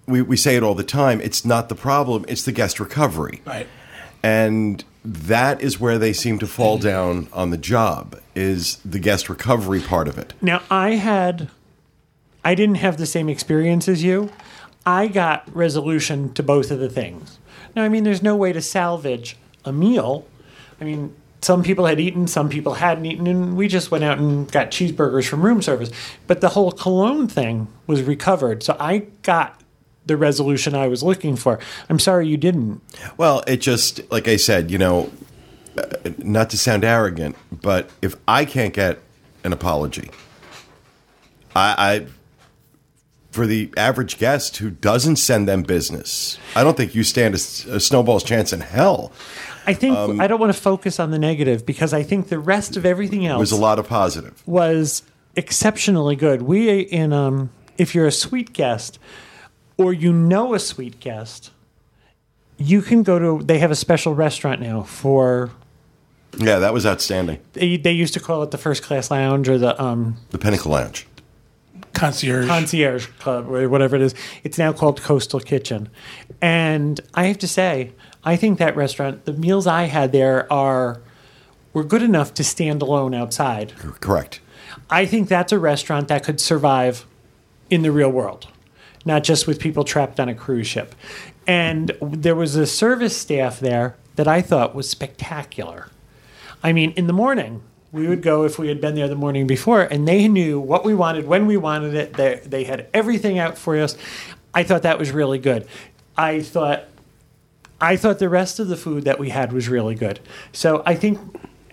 [0.06, 1.20] we, we say it all the time.
[1.22, 3.68] It's not the problem; it's the guest recovery, Right.
[4.22, 8.20] and that is where they seem to fall down on the job.
[8.36, 10.34] Is the guest recovery part of it?
[10.42, 11.50] Now, I had,
[12.46, 14.32] I didn't have the same experience as you.
[14.86, 17.40] I got resolution to both of the things.
[17.76, 20.26] Now, I mean, there's no way to salvage a meal.
[20.80, 24.20] I mean, some people had eaten, some people hadn't eaten, and we just went out
[24.20, 25.92] and got cheeseburgers from room service.
[26.28, 28.64] But the whole cologne thing was recovered.
[28.64, 29.62] So I got
[30.06, 31.60] the resolution I was looking for.
[31.90, 32.82] I'm sorry you didn't.
[33.18, 35.12] Well, it just like I said, you know,
[35.78, 39.00] uh, not to sound arrogant, but if I can't get
[39.44, 40.12] an apology,
[41.56, 42.08] I, I
[43.32, 47.38] for the average guest who doesn't send them business, I don't think you stand a
[47.80, 49.12] snowball's chance in hell.
[49.66, 52.40] I think Um, I don't want to focus on the negative because I think the
[52.40, 54.42] rest of everything else was a lot of positive.
[54.46, 55.04] was
[55.36, 56.42] exceptionally good.
[56.42, 59.00] We in um, if you're a sweet guest
[59.78, 61.52] or you know a sweet guest,
[62.58, 63.44] you can go to.
[63.46, 65.52] They have a special restaurant now for.
[66.38, 67.40] Yeah, that was outstanding.
[67.54, 70.72] They, they used to call it the first class lounge or the um, The Pinnacle
[70.72, 71.06] Lounge.
[71.94, 72.48] Concierge.
[72.48, 74.16] concierge club or whatever it is.
[74.44, 75.90] It's now called Coastal Kitchen,
[76.42, 77.92] and I have to say,
[78.24, 81.02] I think that restaurant, the meals I had there are
[81.74, 83.74] were good enough to stand alone outside.
[84.02, 84.42] Correct.
[84.90, 87.06] I think that's a restaurant that could survive
[87.70, 88.48] in the real world,
[89.06, 90.94] not just with people trapped on a cruise ship.
[91.48, 95.90] And there was a service staff there that I thought was spectacular.
[96.62, 99.48] I mean, in the morning, we would go if we had been there the morning
[99.48, 102.14] before, and they knew what we wanted, when we wanted it.
[102.14, 103.98] They, they had everything out for us.
[104.54, 105.68] I thought that was really good.
[106.18, 106.86] I thought,
[107.80, 110.20] I thought the rest of the food that we had was really good.
[110.54, 111.20] So I think,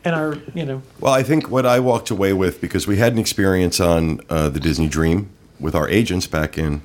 [0.04, 3.12] and our, you know, Well, I think what I walked away with because we had
[3.12, 6.82] an experience on uh, the Disney Dream with our agents back in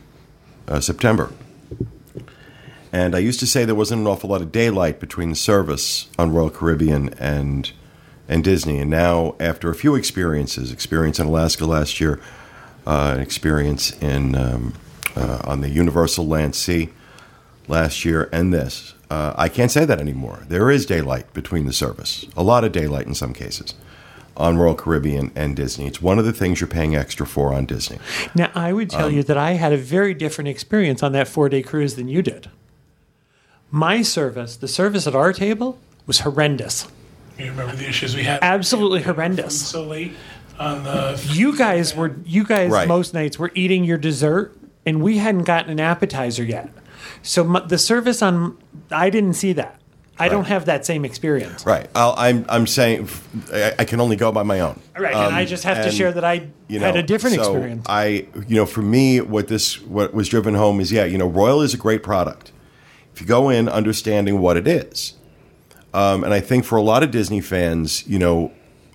[0.67, 1.32] uh, September.
[2.91, 6.08] And I used to say there wasn't an awful lot of daylight between the service
[6.19, 7.72] on Royal Caribbean and
[8.28, 8.80] and Disney.
[8.80, 12.20] And now, after a few experiences, experience in Alaska last year,
[12.86, 14.74] uh, an experience in um,
[15.16, 16.90] uh, on the Universal Land Sea
[17.68, 20.44] last year, and this, uh, I can't say that anymore.
[20.48, 23.74] There is daylight between the service, a lot of daylight in some cases,
[24.36, 25.88] on Royal Caribbean and Disney.
[25.88, 28.00] It's one of the things you're paying extra for on Disney.
[28.36, 31.28] Now, I would tell Um, you that I had a very different experience on that
[31.28, 32.50] four day cruise than you did.
[33.70, 36.88] My service, the service at our table, was horrendous.
[37.38, 38.39] You remember the issues we had?
[38.41, 39.67] Absolutely horrendous.
[39.67, 40.13] So late
[40.60, 41.22] on the.
[41.32, 42.88] You guys were, you guys Right.
[42.88, 46.69] most nights were eating your dessert, and we hadn't gotten an appetizer yet.
[47.22, 48.58] So my, the service on,
[48.91, 49.80] I didn't see that.
[50.19, 51.65] I don't have that same experience.
[51.65, 51.89] Right.
[51.96, 53.10] I'll, I'm I'm saying
[53.52, 54.80] I, I can only go by my own.
[54.96, 57.04] Right, and I um, just have to and, share that I you know, had a
[57.04, 57.86] different so experience.
[57.89, 61.28] I, you know, for me, what this what was driven home is yeah, you know,
[61.28, 62.52] Royal is a great product.
[63.13, 65.13] If you go in understanding what it is,
[65.94, 68.52] um, and I think for a lot of Disney fans, you know,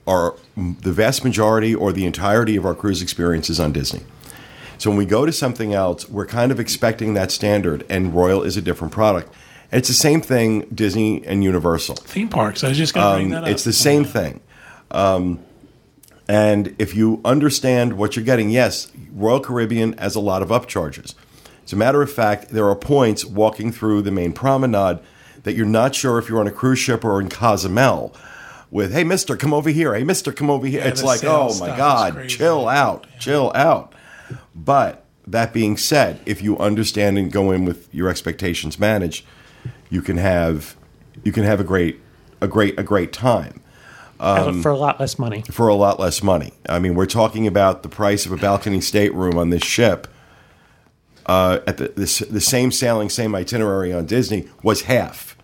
[0.06, 4.00] are the vast majority or the entirety of our cruise experiences on Disney.
[4.78, 8.42] So when we go to something else, we're kind of expecting that standard, and Royal
[8.42, 9.34] is a different product.
[9.70, 11.96] And it's the same thing Disney and Universal.
[11.96, 12.64] Theme parks.
[12.64, 13.50] I was just going to bring Um, that up.
[13.50, 14.40] It's the same thing.
[14.90, 15.40] Um,
[16.28, 21.14] and if you understand what you're getting, yes, Royal Caribbean has a lot of upcharges.
[21.64, 25.00] As a matter of fact, there are points walking through the main promenade
[25.44, 28.14] that you're not sure if you're on a cruise ship or in Cozumel
[28.70, 29.94] with, hey, mister, come over here.
[29.94, 30.80] Hey, mister, come over here.
[30.80, 33.94] Yeah, it's like, oh my God, chill out, chill out.
[34.54, 39.24] But that being said, if you understand and go in with your expectations managed,
[39.90, 40.76] you can have
[41.24, 42.00] you can have a great
[42.40, 43.60] a great a great time
[44.20, 45.42] Um, for a lot less money.
[45.50, 46.52] for a lot less money.
[46.68, 50.06] I mean, we're talking about the price of a balcony stateroom on this ship
[51.28, 55.36] uh, at the, the the same sailing, same itinerary on Disney was half.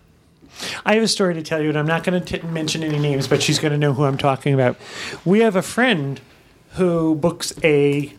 [0.87, 3.29] I have a story to tell you, and I'm not going to mention any names,
[3.29, 4.77] but she's going to know who I'm talking about.
[5.25, 6.21] We have a friend
[6.71, 8.13] who books a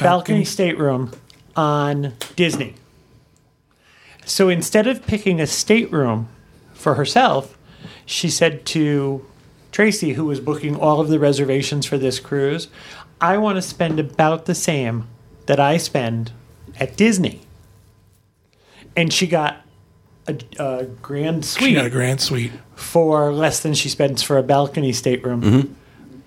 [0.00, 1.12] balcony stateroom
[1.54, 2.74] on Disney.
[4.24, 6.28] So instead of picking a stateroom
[6.74, 7.56] for herself,
[8.04, 9.24] she said to
[9.72, 12.68] Tracy, who was booking all of the reservations for this cruise,
[13.20, 15.06] I want to spend about the same
[15.46, 16.32] that I spend
[16.80, 17.40] at Disney.
[18.96, 19.58] And she got
[20.26, 21.68] a, a grand suite.
[21.70, 22.52] She got a grand suite.
[22.74, 25.76] for less than she spends for a balcony stateroom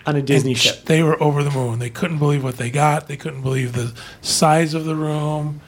[0.05, 0.85] on a Disney And ship.
[0.85, 1.79] They were over the moon.
[1.79, 3.07] They couldn't believe what they got.
[3.07, 5.61] They couldn't believe the size of the room,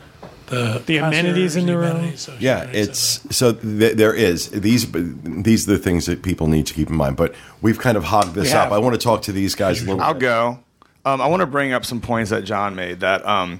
[0.47, 1.91] the The amenities in the room.
[1.91, 2.21] amenities.
[2.21, 6.67] So Yeah, it's so th- there is these these are the things that people need
[6.67, 7.17] to keep in mind.
[7.17, 8.71] But we've kind of hogged this We up.
[8.71, 10.01] I want to talk to these guys a little.
[10.01, 10.19] I'll bit.
[10.21, 10.59] go.
[11.03, 12.99] Um, I want to bring up some points that John made.
[12.99, 13.59] That um,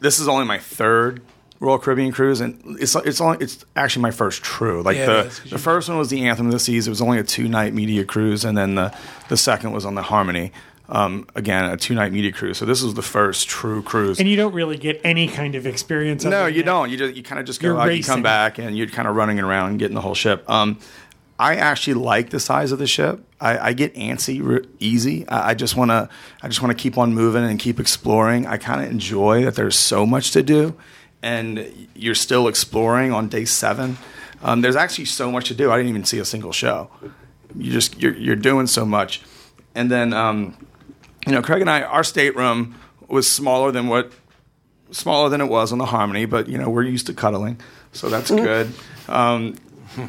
[0.00, 1.22] this is only my third
[1.58, 4.82] Royal Caribbean cruise, and it's it's only it's actually my first true.
[4.82, 6.86] Like Yeah, the the first one was the Anthem of the Seas.
[6.86, 8.94] It was only a two night media cruise, and then the
[9.28, 10.52] the second was on the Harmony.
[10.88, 12.58] Um, again, a two night media cruise.
[12.58, 14.20] So this was the first true cruise.
[14.20, 16.24] And you don't really get any kind of experience.
[16.24, 16.90] No, you than- don't.
[16.90, 19.08] You just you kind of just go You're out, you come back, and you're kind
[19.08, 20.48] of running around getting the whole ship.
[20.48, 20.78] Um,
[21.38, 23.25] I actually like the size of the ship.
[23.40, 25.28] I, I get antsy re- easy.
[25.28, 26.08] I, I just want to.
[26.42, 28.46] I just want to keep on moving and keep exploring.
[28.46, 30.74] I kind of enjoy that there's so much to do,
[31.22, 33.98] and you're still exploring on day seven.
[34.42, 35.70] Um, there's actually so much to do.
[35.70, 36.90] I didn't even see a single show.
[37.54, 39.22] You just you're you're doing so much,
[39.74, 40.56] and then um,
[41.26, 42.76] you know, Craig and I, our stateroom
[43.08, 44.12] was smaller than what
[44.90, 47.60] smaller than it was on the Harmony, but you know, we're used to cuddling,
[47.92, 48.72] so that's good.
[49.08, 49.56] Um,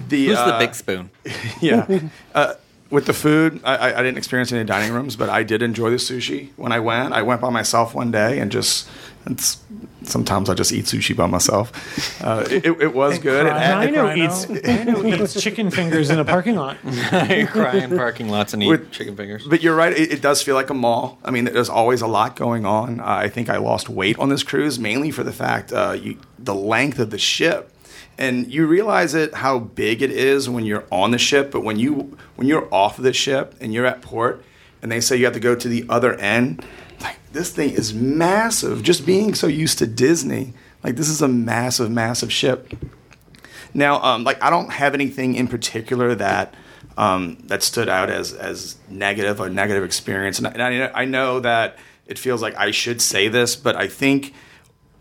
[0.09, 1.09] the Who's the uh, big spoon?
[1.61, 1.99] yeah.
[2.35, 2.53] Uh,
[2.89, 5.89] with the food, I, I I didn't experience any dining rooms, but I did enjoy
[5.89, 7.13] the sushi when I went.
[7.13, 8.87] I went by myself one day and just.
[9.29, 9.57] It's,
[10.03, 12.23] sometimes I just eat sushi by myself.
[12.23, 13.45] Uh, it, it, it was good.
[13.45, 16.77] It had- Rhino eats, Rhino eats chicken fingers in a parking lot.
[16.85, 19.45] you cry in parking lots and eat With- chicken fingers.
[19.45, 19.91] But you're right.
[19.91, 21.19] It, it does feel like a mall.
[21.25, 23.01] I mean, there's always a lot going on.
[23.01, 26.17] Uh, I think I lost weight on this cruise mainly for the fact uh, you,
[26.39, 27.73] the length of the ship,
[28.17, 31.51] and you realize it how big it is when you're on the ship.
[31.51, 34.43] But when you when you're off of the ship and you're at port,
[34.81, 36.65] and they say you have to go to the other end,
[37.01, 38.81] like this thing is massive.
[38.83, 40.53] Just being so used to Disney,
[40.83, 42.73] like this is a massive, massive ship.
[43.73, 46.53] Now, um, like I don't have anything in particular that
[46.97, 51.05] um, that stood out as as negative or negative experience, and, I- and I, I
[51.05, 51.77] know that
[52.07, 54.33] it feels like I should say this, but I think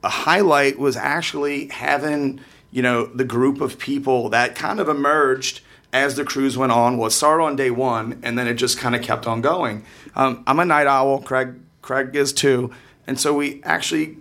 [0.02, 2.40] a highlight was actually having
[2.76, 5.62] you know the group of people that kind of emerged
[5.94, 6.98] as the cruise went on.
[6.98, 9.82] Well, it started on day one, and then it just kind of kept on going.
[10.14, 11.22] Um, I'm a night owl.
[11.22, 12.70] Craig Craig is too,
[13.06, 14.18] and so we actually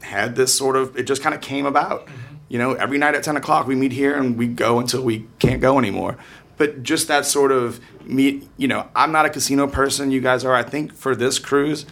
[0.00, 2.08] had this sort of it just kind of came about
[2.48, 5.28] you know every night at 10 o'clock we meet here and we go until we
[5.38, 6.18] can't go anymore
[6.56, 10.44] but just that sort of meet you know i'm not a casino person you guys
[10.44, 11.86] are i think for this cruise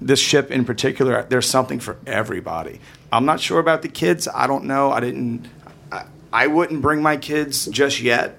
[0.00, 2.80] this ship in particular there's something for everybody
[3.12, 5.46] i'm not sure about the kids i don't know i didn't
[5.92, 8.38] i, I wouldn't bring my kids just yet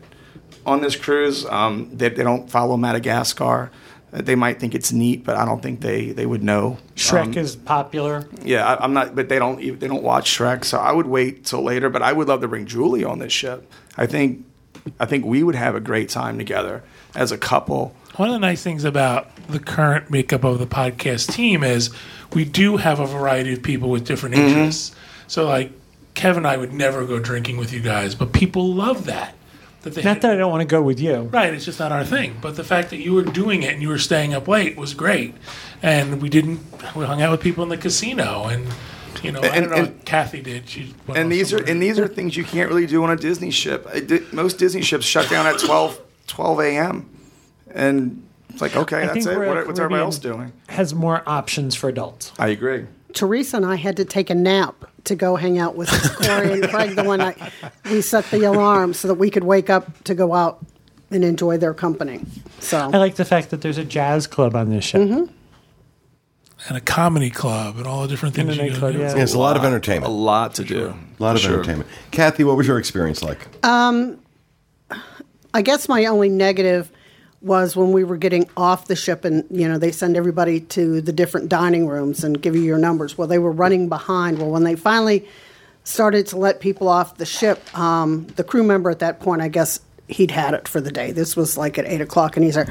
[0.66, 3.72] on this cruise um, they, they don't follow madagascar
[4.12, 7.38] they might think it's neat but i don't think they, they would know Shrek Um,
[7.38, 8.28] is popular.
[8.44, 11.46] yeah, I, I'm not, but they don't they don't watch Shrek, so I would wait
[11.46, 11.90] till later.
[11.90, 13.72] But I would love to bring Julie on this ship.
[13.96, 14.46] I think
[15.00, 16.84] I think we would have a great time together
[17.16, 17.96] as a couple.
[18.16, 21.90] One of the nice things about the current makeup of the podcast team is
[22.34, 24.48] we do have a variety of people with different Mhm.
[24.50, 24.96] interests.
[25.28, 25.72] So, like
[26.16, 29.36] Kevin and I would never go drinking with you guys, but people love that.
[29.84, 31.30] That they Not that I don't want to go with you.
[31.32, 32.36] Right, it's just not our thing.
[32.42, 34.94] But the fact that you were doing it and you were staying up late was
[34.94, 35.34] great.
[35.82, 36.60] And we didn't.
[36.98, 38.66] We hung out with people in the casino, and
[39.24, 40.68] you know, I And- don't know and- what Kathy did.
[40.70, 43.16] She And off these are and these are things you can't really do on a
[43.16, 43.88] Disney ship.
[43.94, 47.10] I Most Disney ships shut down at 12, 12 a.m.
[47.74, 49.38] And It's like, okay, I that's it.
[49.38, 50.52] What, what's everybody else doing?
[50.70, 52.32] Has more options for adults.
[52.40, 52.86] I agree.
[53.14, 56.70] Teresa and I had to take a nap to go hang out with Corey and
[56.70, 57.38] Craig the one night.
[57.90, 60.64] We set the alarm so that we could wake up to go out
[61.10, 62.22] and enjoy their company.
[62.60, 65.02] So I like the fact that there's a jazz club on this ship.
[65.02, 65.34] Mm-hmm.
[66.68, 69.00] And a comedy club and all the different things you can do.
[69.00, 70.12] Yeah, it's a lot of entertainment.
[70.12, 70.94] A lot to do.
[71.20, 71.54] A lot of Sure.
[71.54, 71.90] entertainment.
[72.12, 73.48] Kathy, what was your experience like?
[73.66, 74.20] Um,
[75.54, 76.92] I guess my only negative
[77.42, 81.00] was when we were getting off the ship and you know they send everybody to
[81.00, 84.50] the different dining rooms and give you your numbers well they were running behind well
[84.52, 85.26] when they finally
[85.86, 89.48] started to let people off the ship um, the crew member at that point i
[89.48, 89.80] guess
[90.10, 92.68] he'd had it for the day this was like at 8 o'clock and he's like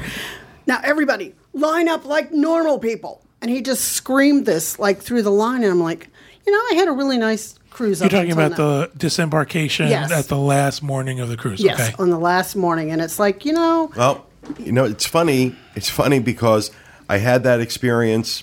[0.67, 5.31] now everybody line up like normal people and he just screamed this like through the
[5.31, 6.09] line and i'm like
[6.45, 8.57] you know i had a really nice cruise You're up talking about now.
[8.57, 10.11] the disembarkation Yes.
[10.11, 11.59] at the last morning of the cruise.
[11.61, 11.95] yes Okay.
[11.99, 14.25] on the last morning and it's like you know Well,
[14.57, 15.55] you know, it's funny.
[15.75, 16.71] It's funny because
[17.07, 18.41] I had that experience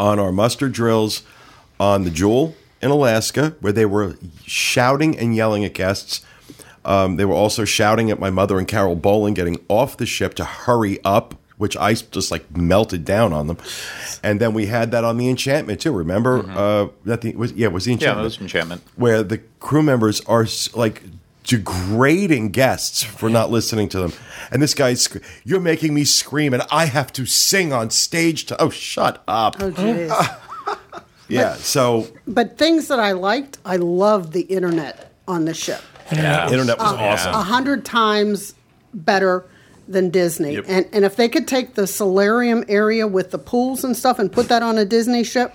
[0.00, 1.22] on our muster drills
[1.78, 6.22] on the Jewel in Alaska, where they were shouting and yelling at guests.
[6.84, 10.34] Um, they were also shouting at my mother and Carol Bolin getting off the ship
[10.34, 13.56] to hurry up, which ice just like melted down on them.
[14.20, 15.92] And then we had that on the Enchantment too.
[15.92, 18.00] Remember uh, that the was yeah was the enchantment.
[18.02, 18.82] Yeah, Enchantment that was Enchantment.
[18.96, 20.44] where the crew members are
[20.74, 21.02] like
[21.44, 24.12] degrading guests for not listening to them.
[24.50, 25.08] And this guy's,
[25.44, 28.46] you're making me scream, and I have to sing on stage.
[28.46, 29.56] To oh, shut up.
[29.60, 30.38] Oh, jeez.
[31.28, 31.54] yeah.
[31.54, 35.80] So But things that I liked, I loved the internet on the ship.
[36.10, 36.50] Yeah.
[36.50, 37.34] Internet was Uh, awesome.
[37.34, 38.54] A hundred times
[38.92, 39.44] better
[39.88, 40.56] than Disney.
[40.56, 44.30] And and if they could take the solarium area with the pools and stuff and
[44.30, 45.54] put that on a Disney ship,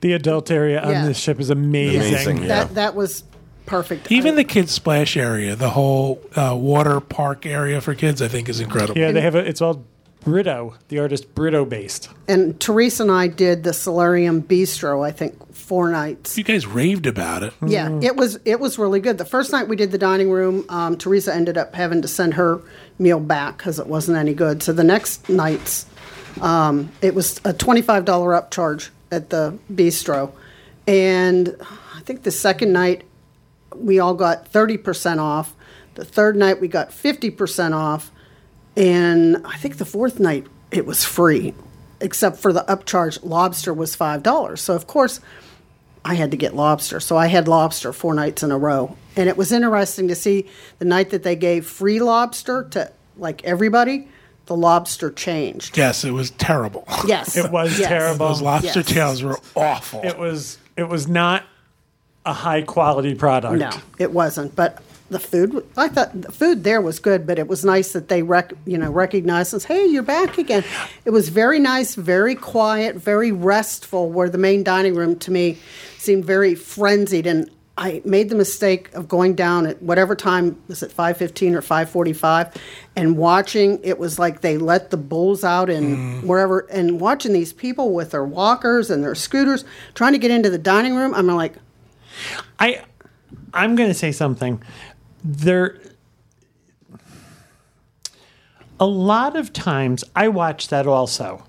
[0.00, 1.06] The adult area on Yeah.
[1.06, 2.46] this ship is amazing.
[2.48, 3.24] that that was
[3.66, 4.12] perfect.
[4.12, 8.48] Even the kids splash area, the whole uh, water park area for kids, I think
[8.48, 8.98] is incredible.
[9.00, 9.84] Yeah, they have a, it's all
[10.24, 12.08] Britto, the artist Britto based.
[12.26, 16.36] And Teresa and I did the Solarium Bistro, I think, four nights.
[16.36, 17.52] You guys raved about it.
[17.64, 19.18] Yeah, it was it was really good.
[19.18, 22.34] The first night we did the dining room, um, Teresa ended up having to send
[22.34, 22.60] her
[22.98, 24.62] meal back because it wasn't any good.
[24.62, 25.86] So the next nights,
[26.40, 30.32] um, it was a twenty five dollar upcharge at the bistro,
[30.86, 33.04] and I think the second night
[33.74, 35.54] we all got thirty percent off.
[35.94, 38.10] The third night we got fifty percent off,
[38.76, 41.54] and I think the fourth night it was free,
[42.00, 43.18] except for the upcharge.
[43.22, 44.60] Lobster was five dollars.
[44.60, 45.20] So of course.
[46.08, 47.00] I had to get lobster.
[47.00, 48.96] So I had lobster four nights in a row.
[49.16, 50.46] And it was interesting to see
[50.78, 54.08] the night that they gave free lobster to like everybody,
[54.46, 55.76] the lobster changed.
[55.76, 56.84] Yes, it was terrible.
[57.06, 57.36] Yes.
[57.44, 57.88] It was Yes.
[57.88, 58.28] terrible.
[58.28, 58.86] Those lobster Yes.
[58.92, 60.00] tails were awful.
[60.04, 61.44] It was it was not
[62.26, 63.58] a high quality product.
[63.58, 64.54] No, it wasn't.
[64.54, 68.08] But the food, I thought the food there was good, but it was nice that
[68.08, 69.64] they rec, you know, recognized us.
[69.64, 70.64] Hey, you're back again.
[71.04, 74.10] It was very nice, very quiet, very restful.
[74.10, 75.56] Where the main dining room to me
[75.98, 77.48] seemed very frenzied, and
[77.78, 81.60] I made the mistake of going down at whatever time was it five fifteen or
[81.60, 82.54] five forty five,
[82.94, 83.80] and watching.
[83.82, 86.24] It was like they let the bulls out and mm.
[86.24, 89.64] wherever, and watching these people with their walkers and their scooters
[89.94, 91.14] trying to get into the dining room.
[91.14, 91.54] I'm like,
[92.58, 92.82] I
[93.52, 94.62] I'm going to say something.
[95.22, 95.78] There
[98.78, 101.45] a lot of times I watch that also.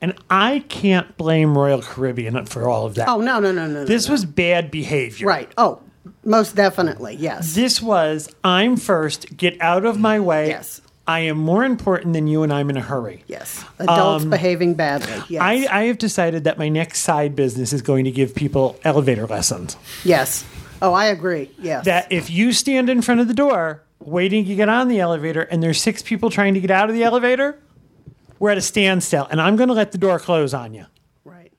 [0.00, 3.08] And I can't blame Royal Caribbean for all of that.
[3.08, 3.84] oh no, no, no, no, no.
[3.84, 5.26] this was bad behavior.
[5.26, 5.50] Right.
[5.56, 5.80] Oh,
[6.24, 7.14] most definitely.
[7.16, 7.54] Yes.
[7.54, 10.48] This was I'm first, get out of my way.
[10.48, 10.80] Yes.
[11.08, 13.22] I am more important than you and I'm in a hurry.
[13.28, 13.64] Yes.
[13.78, 15.22] Adults Um, behaving badly.
[15.28, 15.40] Yes.
[15.40, 19.26] I, I have decided that my next side business is going to give people elevator
[19.26, 19.76] lessons.
[20.04, 20.44] yes.
[20.82, 21.50] Oh, I agree.
[21.58, 21.86] Yes.
[21.86, 25.40] That if you stand in front of the door waiting to get on the elevator
[25.42, 27.58] and there's six people trying to get out of the elevator,
[28.38, 30.86] we're at a standstill and I'm going to let the door close on you.
[31.24, 31.52] Right.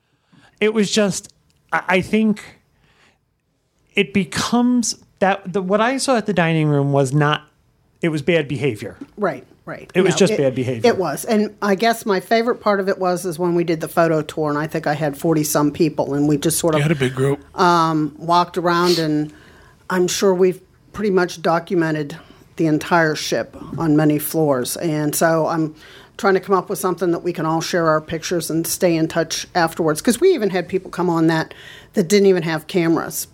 [0.60, 1.34] It was just,
[1.72, 2.44] I I think
[3.96, 7.48] it becomes that the, what I saw at the dining room was not,
[8.02, 8.98] it was bad behavior.
[9.18, 9.46] Right.
[9.66, 9.92] Right.
[9.94, 10.90] It was just bad behavior.
[10.90, 13.82] It was, and I guess my favorite part of it was is when we did
[13.82, 16.74] the photo tour, and I think I had forty some people, and we just sort
[16.74, 17.44] of You had a big group.
[17.60, 19.34] um, walked around, and
[19.90, 20.62] I'm sure we've
[20.94, 22.18] pretty much documented
[22.56, 25.76] the entire ship on many floors, and so I'm
[26.18, 28.96] trying to come up with something that we can all share our pictures and stay
[28.96, 30.02] in touch afterwards.
[30.02, 31.54] Because we even had people come on that
[31.94, 33.28] that didn't even have cameras,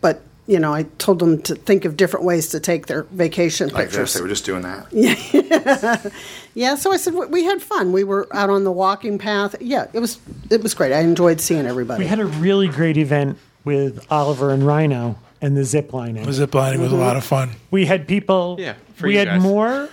[0.00, 3.68] but you know, I told them to think of different ways to take their vacation
[3.68, 3.96] Like pictures.
[3.96, 4.86] this, they were just doing that.
[4.92, 6.10] Yeah,
[6.54, 6.74] yeah.
[6.74, 7.92] so I said we- we had fun.
[7.92, 9.54] We were out on the walking path.
[9.60, 10.18] Yeah, it was
[10.50, 10.92] it was great.
[10.92, 12.02] I enjoyed seeing everybody.
[12.04, 16.24] We had a really great event with Oliver and Rhino and the zip lining.
[16.26, 17.50] The zip lining was a lot of fun.
[17.70, 18.56] We had people.
[18.58, 19.42] Yeah, for we you had guys.
[19.42, 19.88] more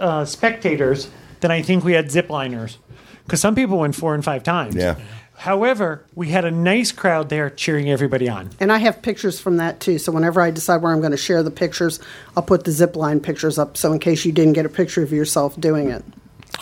[0.00, 1.08] uh, spectators
[1.40, 2.78] than I think we had zip liners.
[3.24, 4.76] Because some people went four and five times.
[4.76, 4.96] Yeah.
[5.36, 8.50] However, we had a nice crowd there cheering everybody on.
[8.58, 9.98] And I have pictures from that too.
[9.98, 12.00] So whenever I decide where I'm going to share the pictures,
[12.36, 13.76] I'll put the zip line pictures up.
[13.76, 16.02] So in case you didn't get a picture of yourself doing it.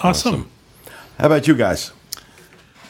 [0.03, 0.51] Awesome.
[1.19, 1.93] How about you guys?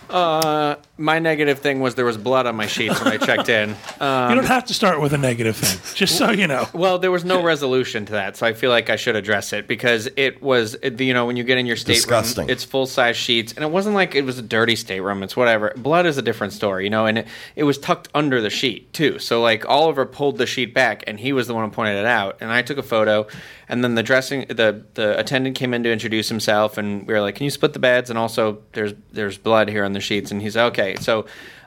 [0.09, 3.75] Uh, my negative thing was there was blood on my sheets when I checked in.
[4.01, 6.67] Um, you don't have to start with a negative thing, just so you know.
[6.73, 9.67] Well, there was no resolution to that, so I feel like I should address it
[9.67, 12.01] because it was, it- you know, when you get in your stateroom,
[12.49, 15.23] it's full size sheets, and it wasn't like it was a dirty stateroom.
[15.25, 15.73] It's whatever.
[15.77, 17.27] Blood is a different story, you know, and it,
[17.57, 19.19] it was tucked under the sheet too.
[19.19, 22.07] So like Oliver pulled the sheet back, and he was the one who pointed it
[22.07, 23.27] out, and I took a photo,
[23.69, 27.21] and then the dressing, the the attendant came in to introduce himself, and we were
[27.21, 30.31] like, "Can you split the beds?" And also, there's there's blood here on the sheets,
[30.31, 30.84] and he's okay.
[30.97, 31.27] So.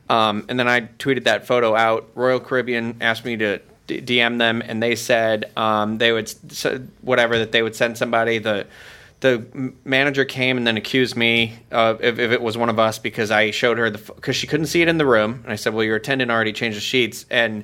[0.09, 2.09] Um, and then I tweeted that photo out.
[2.15, 6.31] Royal Caribbean asked me to d- DM them, and they said um, they would
[7.01, 8.37] whatever that they would send somebody.
[8.37, 8.67] The
[9.19, 12.99] the manager came and then accused me uh, if, if it was one of us
[12.99, 15.55] because I showed her the because she couldn't see it in the room, and I
[15.55, 17.63] said, "Well, your attendant already changed the sheets," and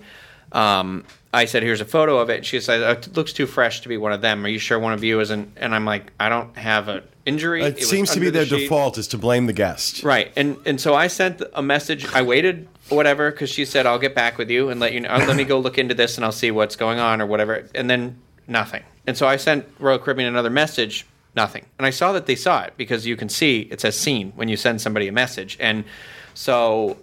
[0.51, 3.81] um, I said, "Here's a photo of it." She said, "Oh, "It looks too fresh
[3.81, 4.43] to be one of them.
[4.45, 7.63] Are you sure one of you isn't?" And I'm like, "I don't have an injury."
[7.63, 10.03] It, was seems to be their the sheet." default is to blame the guest.
[10.03, 12.05] Right, and and so I sent a message.
[12.13, 15.09] I waited whatever because she said I'll get back with you and let you know.
[15.09, 17.67] Let me go look into this and I'll see what's going on or whatever.
[17.73, 18.83] And then nothing.
[19.07, 21.05] And so I sent Royal Caribbean another message.
[21.35, 21.65] Nothing.
[21.79, 24.49] And I saw that they saw it because you can see it says seen when
[24.49, 25.57] you send somebody a message.
[25.59, 25.85] And
[26.33, 26.97] so.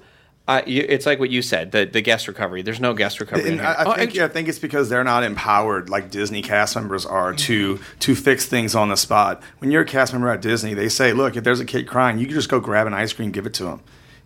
[0.49, 2.62] I, you, it's like what you said, the, the guest recovery.
[2.62, 3.47] There's no guest recovery.
[3.47, 3.68] in And here.
[3.68, 7.07] I, Oh, I think I think it's because they're not empowered like Disney cast members
[7.07, 7.99] are to mm-hmm.
[8.01, 9.43] to fix things on the spot.
[9.59, 12.18] When you're a cast member at Disney, they say, "Look, if there's a kid crying,
[12.18, 13.80] you can just go grab an ice cream, give it to him."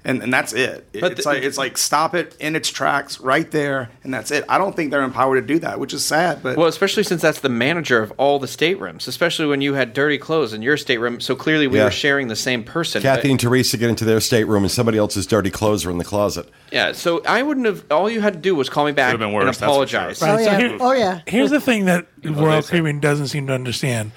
[0.07, 0.87] And, and that's it.
[1.01, 4.31] But it's the- like it's like stop it in its tracks right there, and that's
[4.31, 4.45] it.
[4.51, 6.43] I don't think they're empowered to do that, which is sad.
[6.43, 9.95] But Well, especially since that's the manager of all the staterooms, especially when you had
[9.95, 11.21] dirty clothes in your stateroom.
[11.21, 11.85] So clearly we Yeah.
[11.85, 13.01] were sharing the same person.
[13.01, 15.97] Kathy But- and Teresa get into their stateroom and somebody else's dirty clothes are in
[15.97, 16.51] the closet.
[16.71, 17.85] yeah, so I wouldn't have.
[17.91, 20.19] All you had to do was call me back Could've been and worse, that's apologize.
[20.19, 20.29] sure.
[20.29, 20.59] Oh, Right, so yeah.
[20.59, 21.21] here- oh, yeah.
[21.27, 22.93] Here's the thing that Royal say.
[22.93, 24.11] Doesn't seem to understand.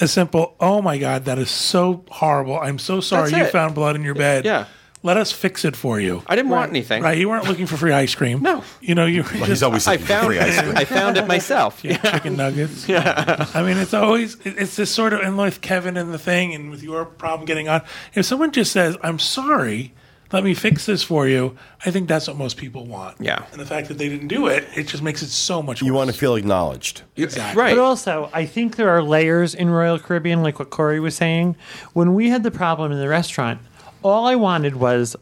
[0.00, 2.58] A simple, oh my God, that is so horrible.
[2.58, 3.52] I'm so sorry That's you it.
[3.52, 4.44] found blood in your bed.
[4.46, 4.64] Yeah.
[5.04, 6.22] Let us fix it for you.
[6.26, 7.02] I didn't want anything.
[7.02, 7.18] Right.
[7.18, 8.40] You weren't looking for free ice cream.
[8.40, 8.64] No.
[8.80, 11.84] You know, you were he's just, always I found I found it myself.
[11.84, 12.88] Yeah, chicken nuggets.
[12.88, 13.46] Yeah.
[13.52, 16.54] I mean, it's always, it- it's this sort of, and with Kevin and the thing
[16.54, 17.82] and with your problem getting on,
[18.14, 19.92] if someone just says, I'm sorry,
[20.32, 23.20] let me fix this for you, I think that's what most people want.
[23.20, 23.44] Yeah.
[23.52, 25.86] And the fact that they didn't do it, it just makes it so much worse.
[25.86, 27.02] You want to feel acknowledged.
[27.16, 27.60] Exactly.
[27.60, 27.76] Right.
[27.76, 31.56] But also, I think there are layers in Royal Caribbean, like what Corey was saying.
[31.92, 33.60] When we had the problem in the restaurant,
[34.04, 35.16] all I wanted was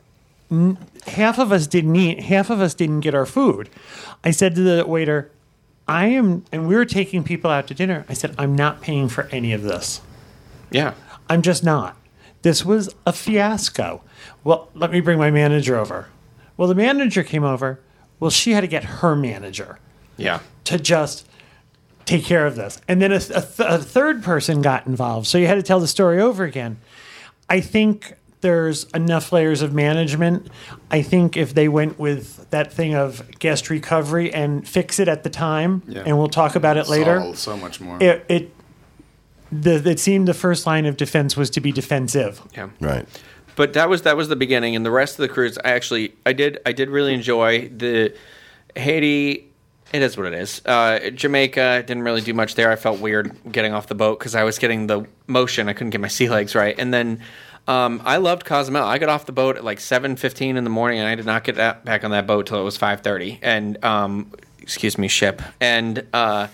[0.51, 0.77] n-
[1.07, 3.71] half of us didn't eat, half of us didn't get our food.
[4.23, 5.31] I said to the waiter,
[5.89, 8.05] I am, and we were taking people out to dinner.
[8.09, 10.01] I said, I'm not paying for any of this.
[10.71, 10.95] Yeah.
[11.31, 11.97] I'm just not.
[12.43, 14.03] This was a fiasco.
[14.45, 16.09] Well, let me bring my manager over.
[16.57, 17.81] Well, the manager came over.
[18.21, 19.79] Well, she had to get her manager
[20.17, 20.41] Yeah.
[20.65, 21.27] to just
[22.05, 22.81] take care of this.
[22.89, 25.27] And then a, a, th- a third person got involved.
[25.29, 26.79] So you had to tell the story over again.
[27.49, 30.49] I think there's enough layers of management.
[30.91, 35.23] I think if they went with that thing of guest recovery and fix it at
[35.23, 36.03] the time, Yeah.
[36.05, 37.21] and we'll talk about it later.
[37.21, 38.03] Solve so much more.
[38.03, 38.55] It, it
[39.51, 42.41] the, it seemed the first line of defense was to be defensive.
[42.55, 42.71] Yeah.
[42.81, 43.07] Right.
[43.55, 46.15] But that was that was the beginning, and the rest of the cruise, I actually
[46.25, 48.15] I did I did really enjoy the
[48.77, 49.49] Haiti.
[49.93, 50.63] It is what it is.
[50.65, 52.71] Uh, Jamaica didn't really do much there.
[52.73, 55.69] I felt weird getting off the boat because I was getting the motion.
[55.69, 57.21] I couldn't get my sea legs right, and then.
[57.69, 58.83] Um, I loved Cozumel.
[58.85, 61.27] I got off the boat at like seven fifteen in the morning, and I did
[61.27, 63.39] not get that, back on that boat till it was five thirty.
[63.43, 65.41] And um, excuse me, ship.
[65.61, 66.49] And uh,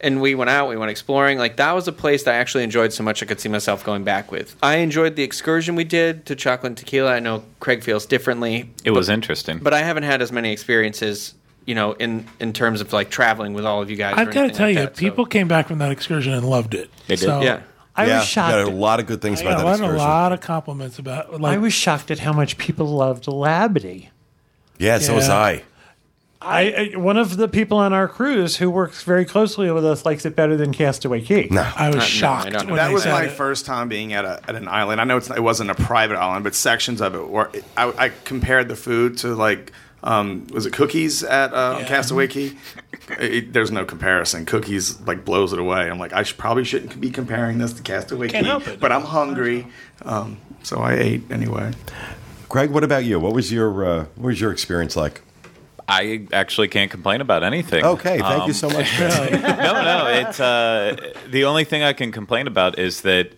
[0.00, 0.68] and we went out.
[0.70, 1.38] We went exploring.
[1.38, 3.22] Like that was a place that I actually enjoyed so much.
[3.22, 4.56] I could see myself going back with.
[4.62, 7.14] I enjoyed the excursion we did to Chocolate and Tequila.
[7.14, 8.70] I know Craig feels differently.
[8.84, 9.58] It was but- interesting.
[9.58, 11.34] but I haven't had as many experiences.
[11.66, 14.14] You know, in in terms of like traveling with all of you guys.
[14.18, 16.46] I've got to tell like you, that, so- people came back from that excursion and
[16.46, 16.90] loved it.
[17.06, 17.24] They did.
[17.24, 17.60] So, Yeah.
[17.96, 18.50] I yeah, was shocked.
[18.52, 20.40] Got a lot of good things I about got that a lot, a lot of
[20.40, 21.40] compliments about.
[21.40, 24.08] Like, I was shocked at how much people loved Labadee.
[24.78, 25.36] Yeah, so was Yeah.
[25.36, 25.62] I.
[26.46, 30.04] I, I one of the people on our cruise who works very closely with us
[30.04, 31.48] likes it better than Castaway Cay.
[31.50, 33.30] No, I was Uh, no, shocked I when that they was said my it.
[33.30, 35.00] first time being at, a, at an island.
[35.00, 37.50] I know it's, it wasn't a private island, but sections of it were.
[37.78, 39.72] I, I compared the food to like,
[40.02, 41.86] um, was it cookies at uh, Yeah.
[41.86, 42.52] Castaway Cay?
[43.20, 44.46] It- there's no comparison.
[44.46, 45.90] Cookies like blows it away.
[45.90, 48.80] I'm like, I should, probably shouldn't be comparing this to Castaway Can't Cay, help it.
[48.80, 49.66] but I'm hungry,
[50.02, 51.72] um, so I ate anyway.
[52.48, 53.18] Greg, what about you?
[53.20, 55.20] What was your uh, what was your experience like?
[55.86, 57.84] I actually can't complain about anything.
[57.84, 58.88] Okay, thank you Um, so much.
[59.00, 60.06] no, no.
[60.08, 60.96] It's uh,
[61.30, 63.32] the only thing I can complain about is that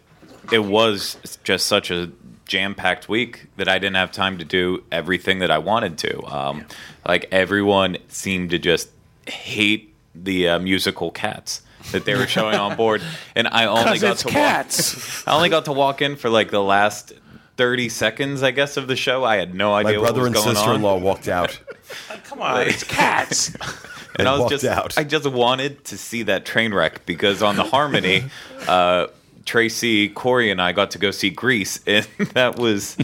[0.52, 2.12] it was just such a
[2.44, 6.22] jam-packed week that I didn't have time to do everything that I wanted to.
[6.26, 6.66] Um,
[7.04, 8.90] Like everyone seemed to just
[9.28, 11.62] hate the uh, musical Cats
[11.92, 13.02] that they were showing on board,
[13.34, 14.94] and I only 'Cause got it's to Cats.
[14.96, 17.12] Walk, I only got to walk in for like the last.
[17.58, 19.24] 30 seconds, I guess, of the show.
[19.24, 21.58] I had no My idea what brother was and going sister-in-law walked out.
[22.24, 23.54] Come on, it's cats.
[24.16, 24.98] and I was just out.
[24.98, 28.24] I just wanted to see that train wreck because on the Harmony,
[28.68, 29.06] uh,
[29.46, 32.96] Tracy, Corey, and I got to go see Grease, and that was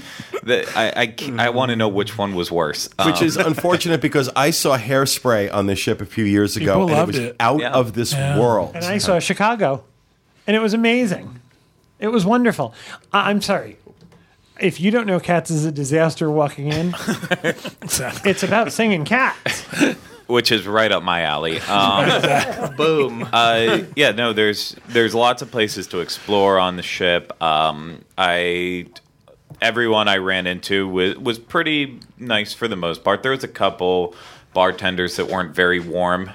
[0.42, 2.88] that I I, I want to know which one was worse.
[3.06, 6.86] Which Um, is unfortunate because I saw Hairspray on this ship a few years ago,
[6.86, 7.36] People and it was it.
[7.40, 7.70] out Yeah.
[7.72, 8.38] of this Yeah.
[8.38, 8.72] world.
[8.74, 9.84] And I saw Chicago,
[10.46, 11.38] and it was amazing.
[12.00, 12.74] It was wonderful.
[13.12, 13.76] I- I'm sorry.
[14.60, 16.94] If you don't know Cats is a disaster walking in,
[17.42, 19.64] it's about singing cats.
[20.32, 21.60] Which is right up my alley.
[21.68, 23.28] Um, Boom.
[23.32, 27.40] uh, yeah, no, there's there's lots of places to explore on the ship.
[27.42, 28.86] Um, I
[29.60, 33.22] everyone I ran into was was pretty nice for the most part.
[33.22, 34.14] There was a couple
[34.54, 36.30] bartenders that weren't very warm,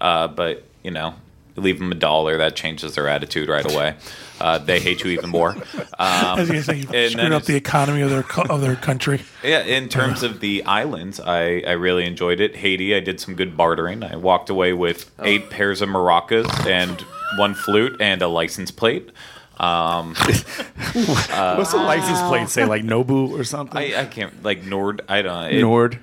[0.00, 1.14] uh, but you know, you
[1.56, 3.96] leave them a dollar, that changes their attitude right away.
[4.40, 5.50] Uh, they hate you even more.
[5.50, 5.62] Um,
[5.98, 8.60] I was going to say, you and screwed up the economy of their co- of
[8.60, 9.22] their country.
[9.44, 12.56] yeah, in terms of the islands, I, I really enjoyed it.
[12.56, 14.02] Haiti, I did some good bartering.
[14.02, 17.00] I walked away with eight pairs of maracas and
[17.36, 19.10] one flute and a license plate.
[19.58, 22.64] Um, What's the license plate say?
[22.64, 23.76] Like Nobu or something?
[23.76, 25.02] I, I can't like Nord.
[25.06, 25.52] I don't.
[25.52, 25.98] It, Nord.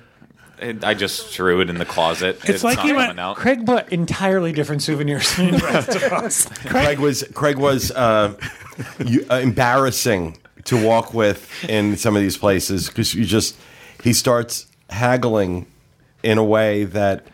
[0.60, 2.40] It- I just threw it in the closet.
[2.44, 3.36] It's like not you went- out.
[3.36, 6.46] Craig bought entirely different souvenirs than the rest of us.
[6.66, 8.34] Craig was Craig was uh,
[9.04, 13.56] you, uh, embarrassing to walk with in some of these places because you just
[14.02, 15.66] he starts haggling
[16.22, 17.26] in a way that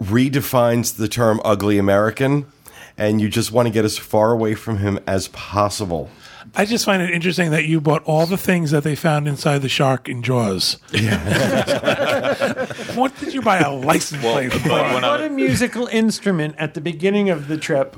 [0.00, 2.46] redefines the term ugly American,
[2.96, 6.10] and you just want to get as far away from him as possible.
[6.54, 9.58] I just find it interesting that you bought all the things that they found inside
[9.58, 10.74] the shark in Jaws.
[12.94, 14.72] what did you buy a license plate for?
[14.72, 17.96] I- bought a musical instrument at the beginning of the trip,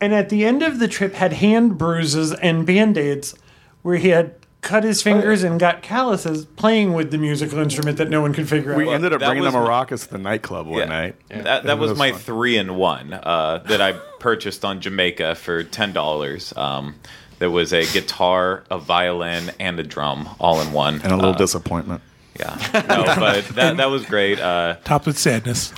[0.00, 3.34] and at the end of the trip had hand bruises and band aids
[3.82, 8.08] where he had cut his fingers and got calluses playing with the musical instrument that
[8.08, 8.78] no one could figure out.
[8.78, 10.84] We ended up that bringing the was- maracas to the nightclub one Yeah.
[10.84, 11.16] night.
[11.30, 12.20] That, that It was, my fun.
[12.20, 16.52] three in one uh, that I purchased on Jamaica for ten dollars.
[16.56, 16.94] Um,
[17.42, 21.00] there was a guitar, a violin, and a drum all in one.
[21.02, 22.00] and a little Uh, disappointment.
[22.38, 22.54] Yeah,
[22.88, 24.38] no, but that that was great.
[24.40, 25.72] Uh, Topped with sadness.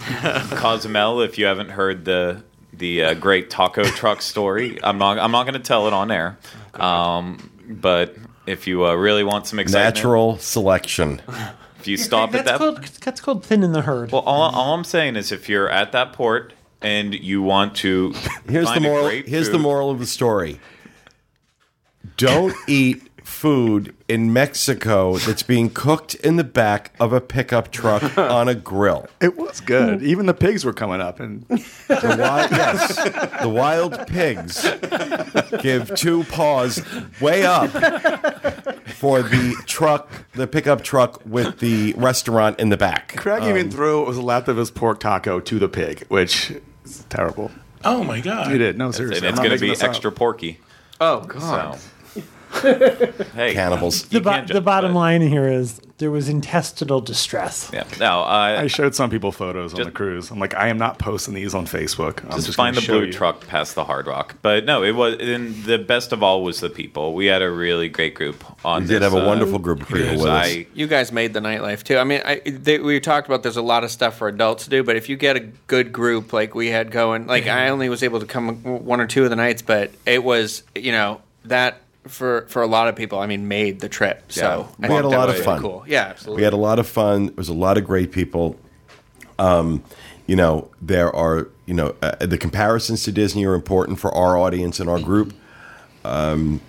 [0.51, 2.43] Cozumel, if you haven't heard the
[2.73, 6.11] the uh, great taco truck story, I'm not I'm not going to tell it on
[6.11, 6.37] air.
[6.75, 8.15] Um, but
[8.47, 11.23] if you uh, really want some excitement, Natural selection.
[11.81, 14.13] if you stop that's at that, called that's called thin in the herd.
[14.13, 16.53] well, all, all I'm saying is if you're at that port
[16.83, 18.13] and you want to,
[18.49, 19.05] Here's the find a moral.
[19.09, 20.61] great Here's the moral of the story.
[22.17, 28.17] Don't eat food in Mexico that's being cooked in the back of a pickup truck
[28.19, 29.07] on a grill.
[29.21, 30.03] It was good.
[30.03, 32.97] Even the pigs were coming up, and The wild, yes,
[33.43, 34.63] the wild pigs
[35.63, 36.83] give two paws
[37.21, 37.71] way up
[38.89, 43.17] for the truck, the pickup truck with the restaurant in the back.
[43.17, 46.53] Craig Um, even threw what was left of his pork taco to the pig, which
[46.85, 47.51] is terrible.
[47.85, 48.51] Oh my god!
[48.53, 48.77] He did.
[48.79, 49.27] No, seriously.
[49.29, 49.89] it's I'm going to be this up.
[49.91, 50.61] extra porky.
[51.01, 51.79] Oh God.
[51.79, 51.89] So,
[53.35, 54.05] hey, Cannibals.
[54.09, 57.71] the, bo- the bottom but- line here is there was intestinal distress.
[57.73, 60.31] Yeah, no, uh, I showed some people photos on the cruise.
[60.31, 62.25] I'm like, I am not posting these on Facebook.
[62.25, 63.13] I'm just, just, find the show blue you.
[63.13, 64.37] truck past the Hard Rock.
[64.43, 65.17] But no, it was.
[65.21, 67.15] And the best of all was the people.
[67.15, 68.83] We had a really great group on.
[68.83, 70.21] We did have a uh, wonderful group of people cruise.
[70.21, 70.47] with us.
[70.47, 71.97] I, You guys made the nightlife too.
[71.99, 74.71] I mean, I, they, we talked about there's a lot of stuff for adults to
[74.71, 77.89] do, but if you get a good group like we had going, like I only
[77.89, 81.21] was able to come one or two of the nights, but it was you know
[81.45, 84.31] that for for a lot of people, I mean, made the trip.
[84.33, 85.61] So I we had a lot of fun.
[85.61, 85.85] Cool.
[85.87, 86.41] Yeah, absolutely.
[86.41, 87.29] We had a lot of fun.
[87.29, 88.59] It was a lot of great people.
[89.39, 89.83] Um,
[90.27, 94.37] you know, there are you know uh, the comparisons to Disney are important for our
[94.37, 95.35] audience and our group.
[96.05, 96.61] Um,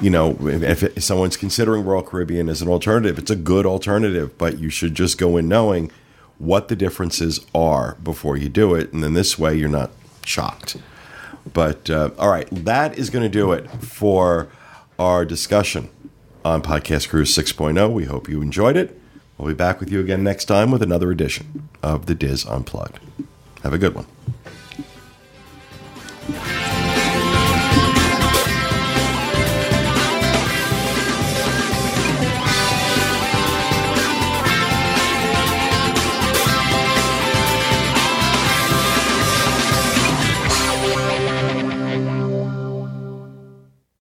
[0.00, 4.36] you know, if, if someone's considering Royal Caribbean as an alternative, it's a good alternative,
[4.36, 5.92] but you should just go in knowing
[6.38, 9.92] what the differences are before you do it, and then this way you're not
[10.24, 10.76] shocked.
[11.52, 14.48] But uh, all right, that is going to do it for
[15.00, 15.88] our discussion
[16.44, 17.90] on Podcast Cruise 6.0.
[17.90, 19.00] We hope you enjoyed it.
[19.38, 23.00] We'll be back with you again next time with another edition of the DIS Unplugged.
[23.62, 24.04] Have a good one.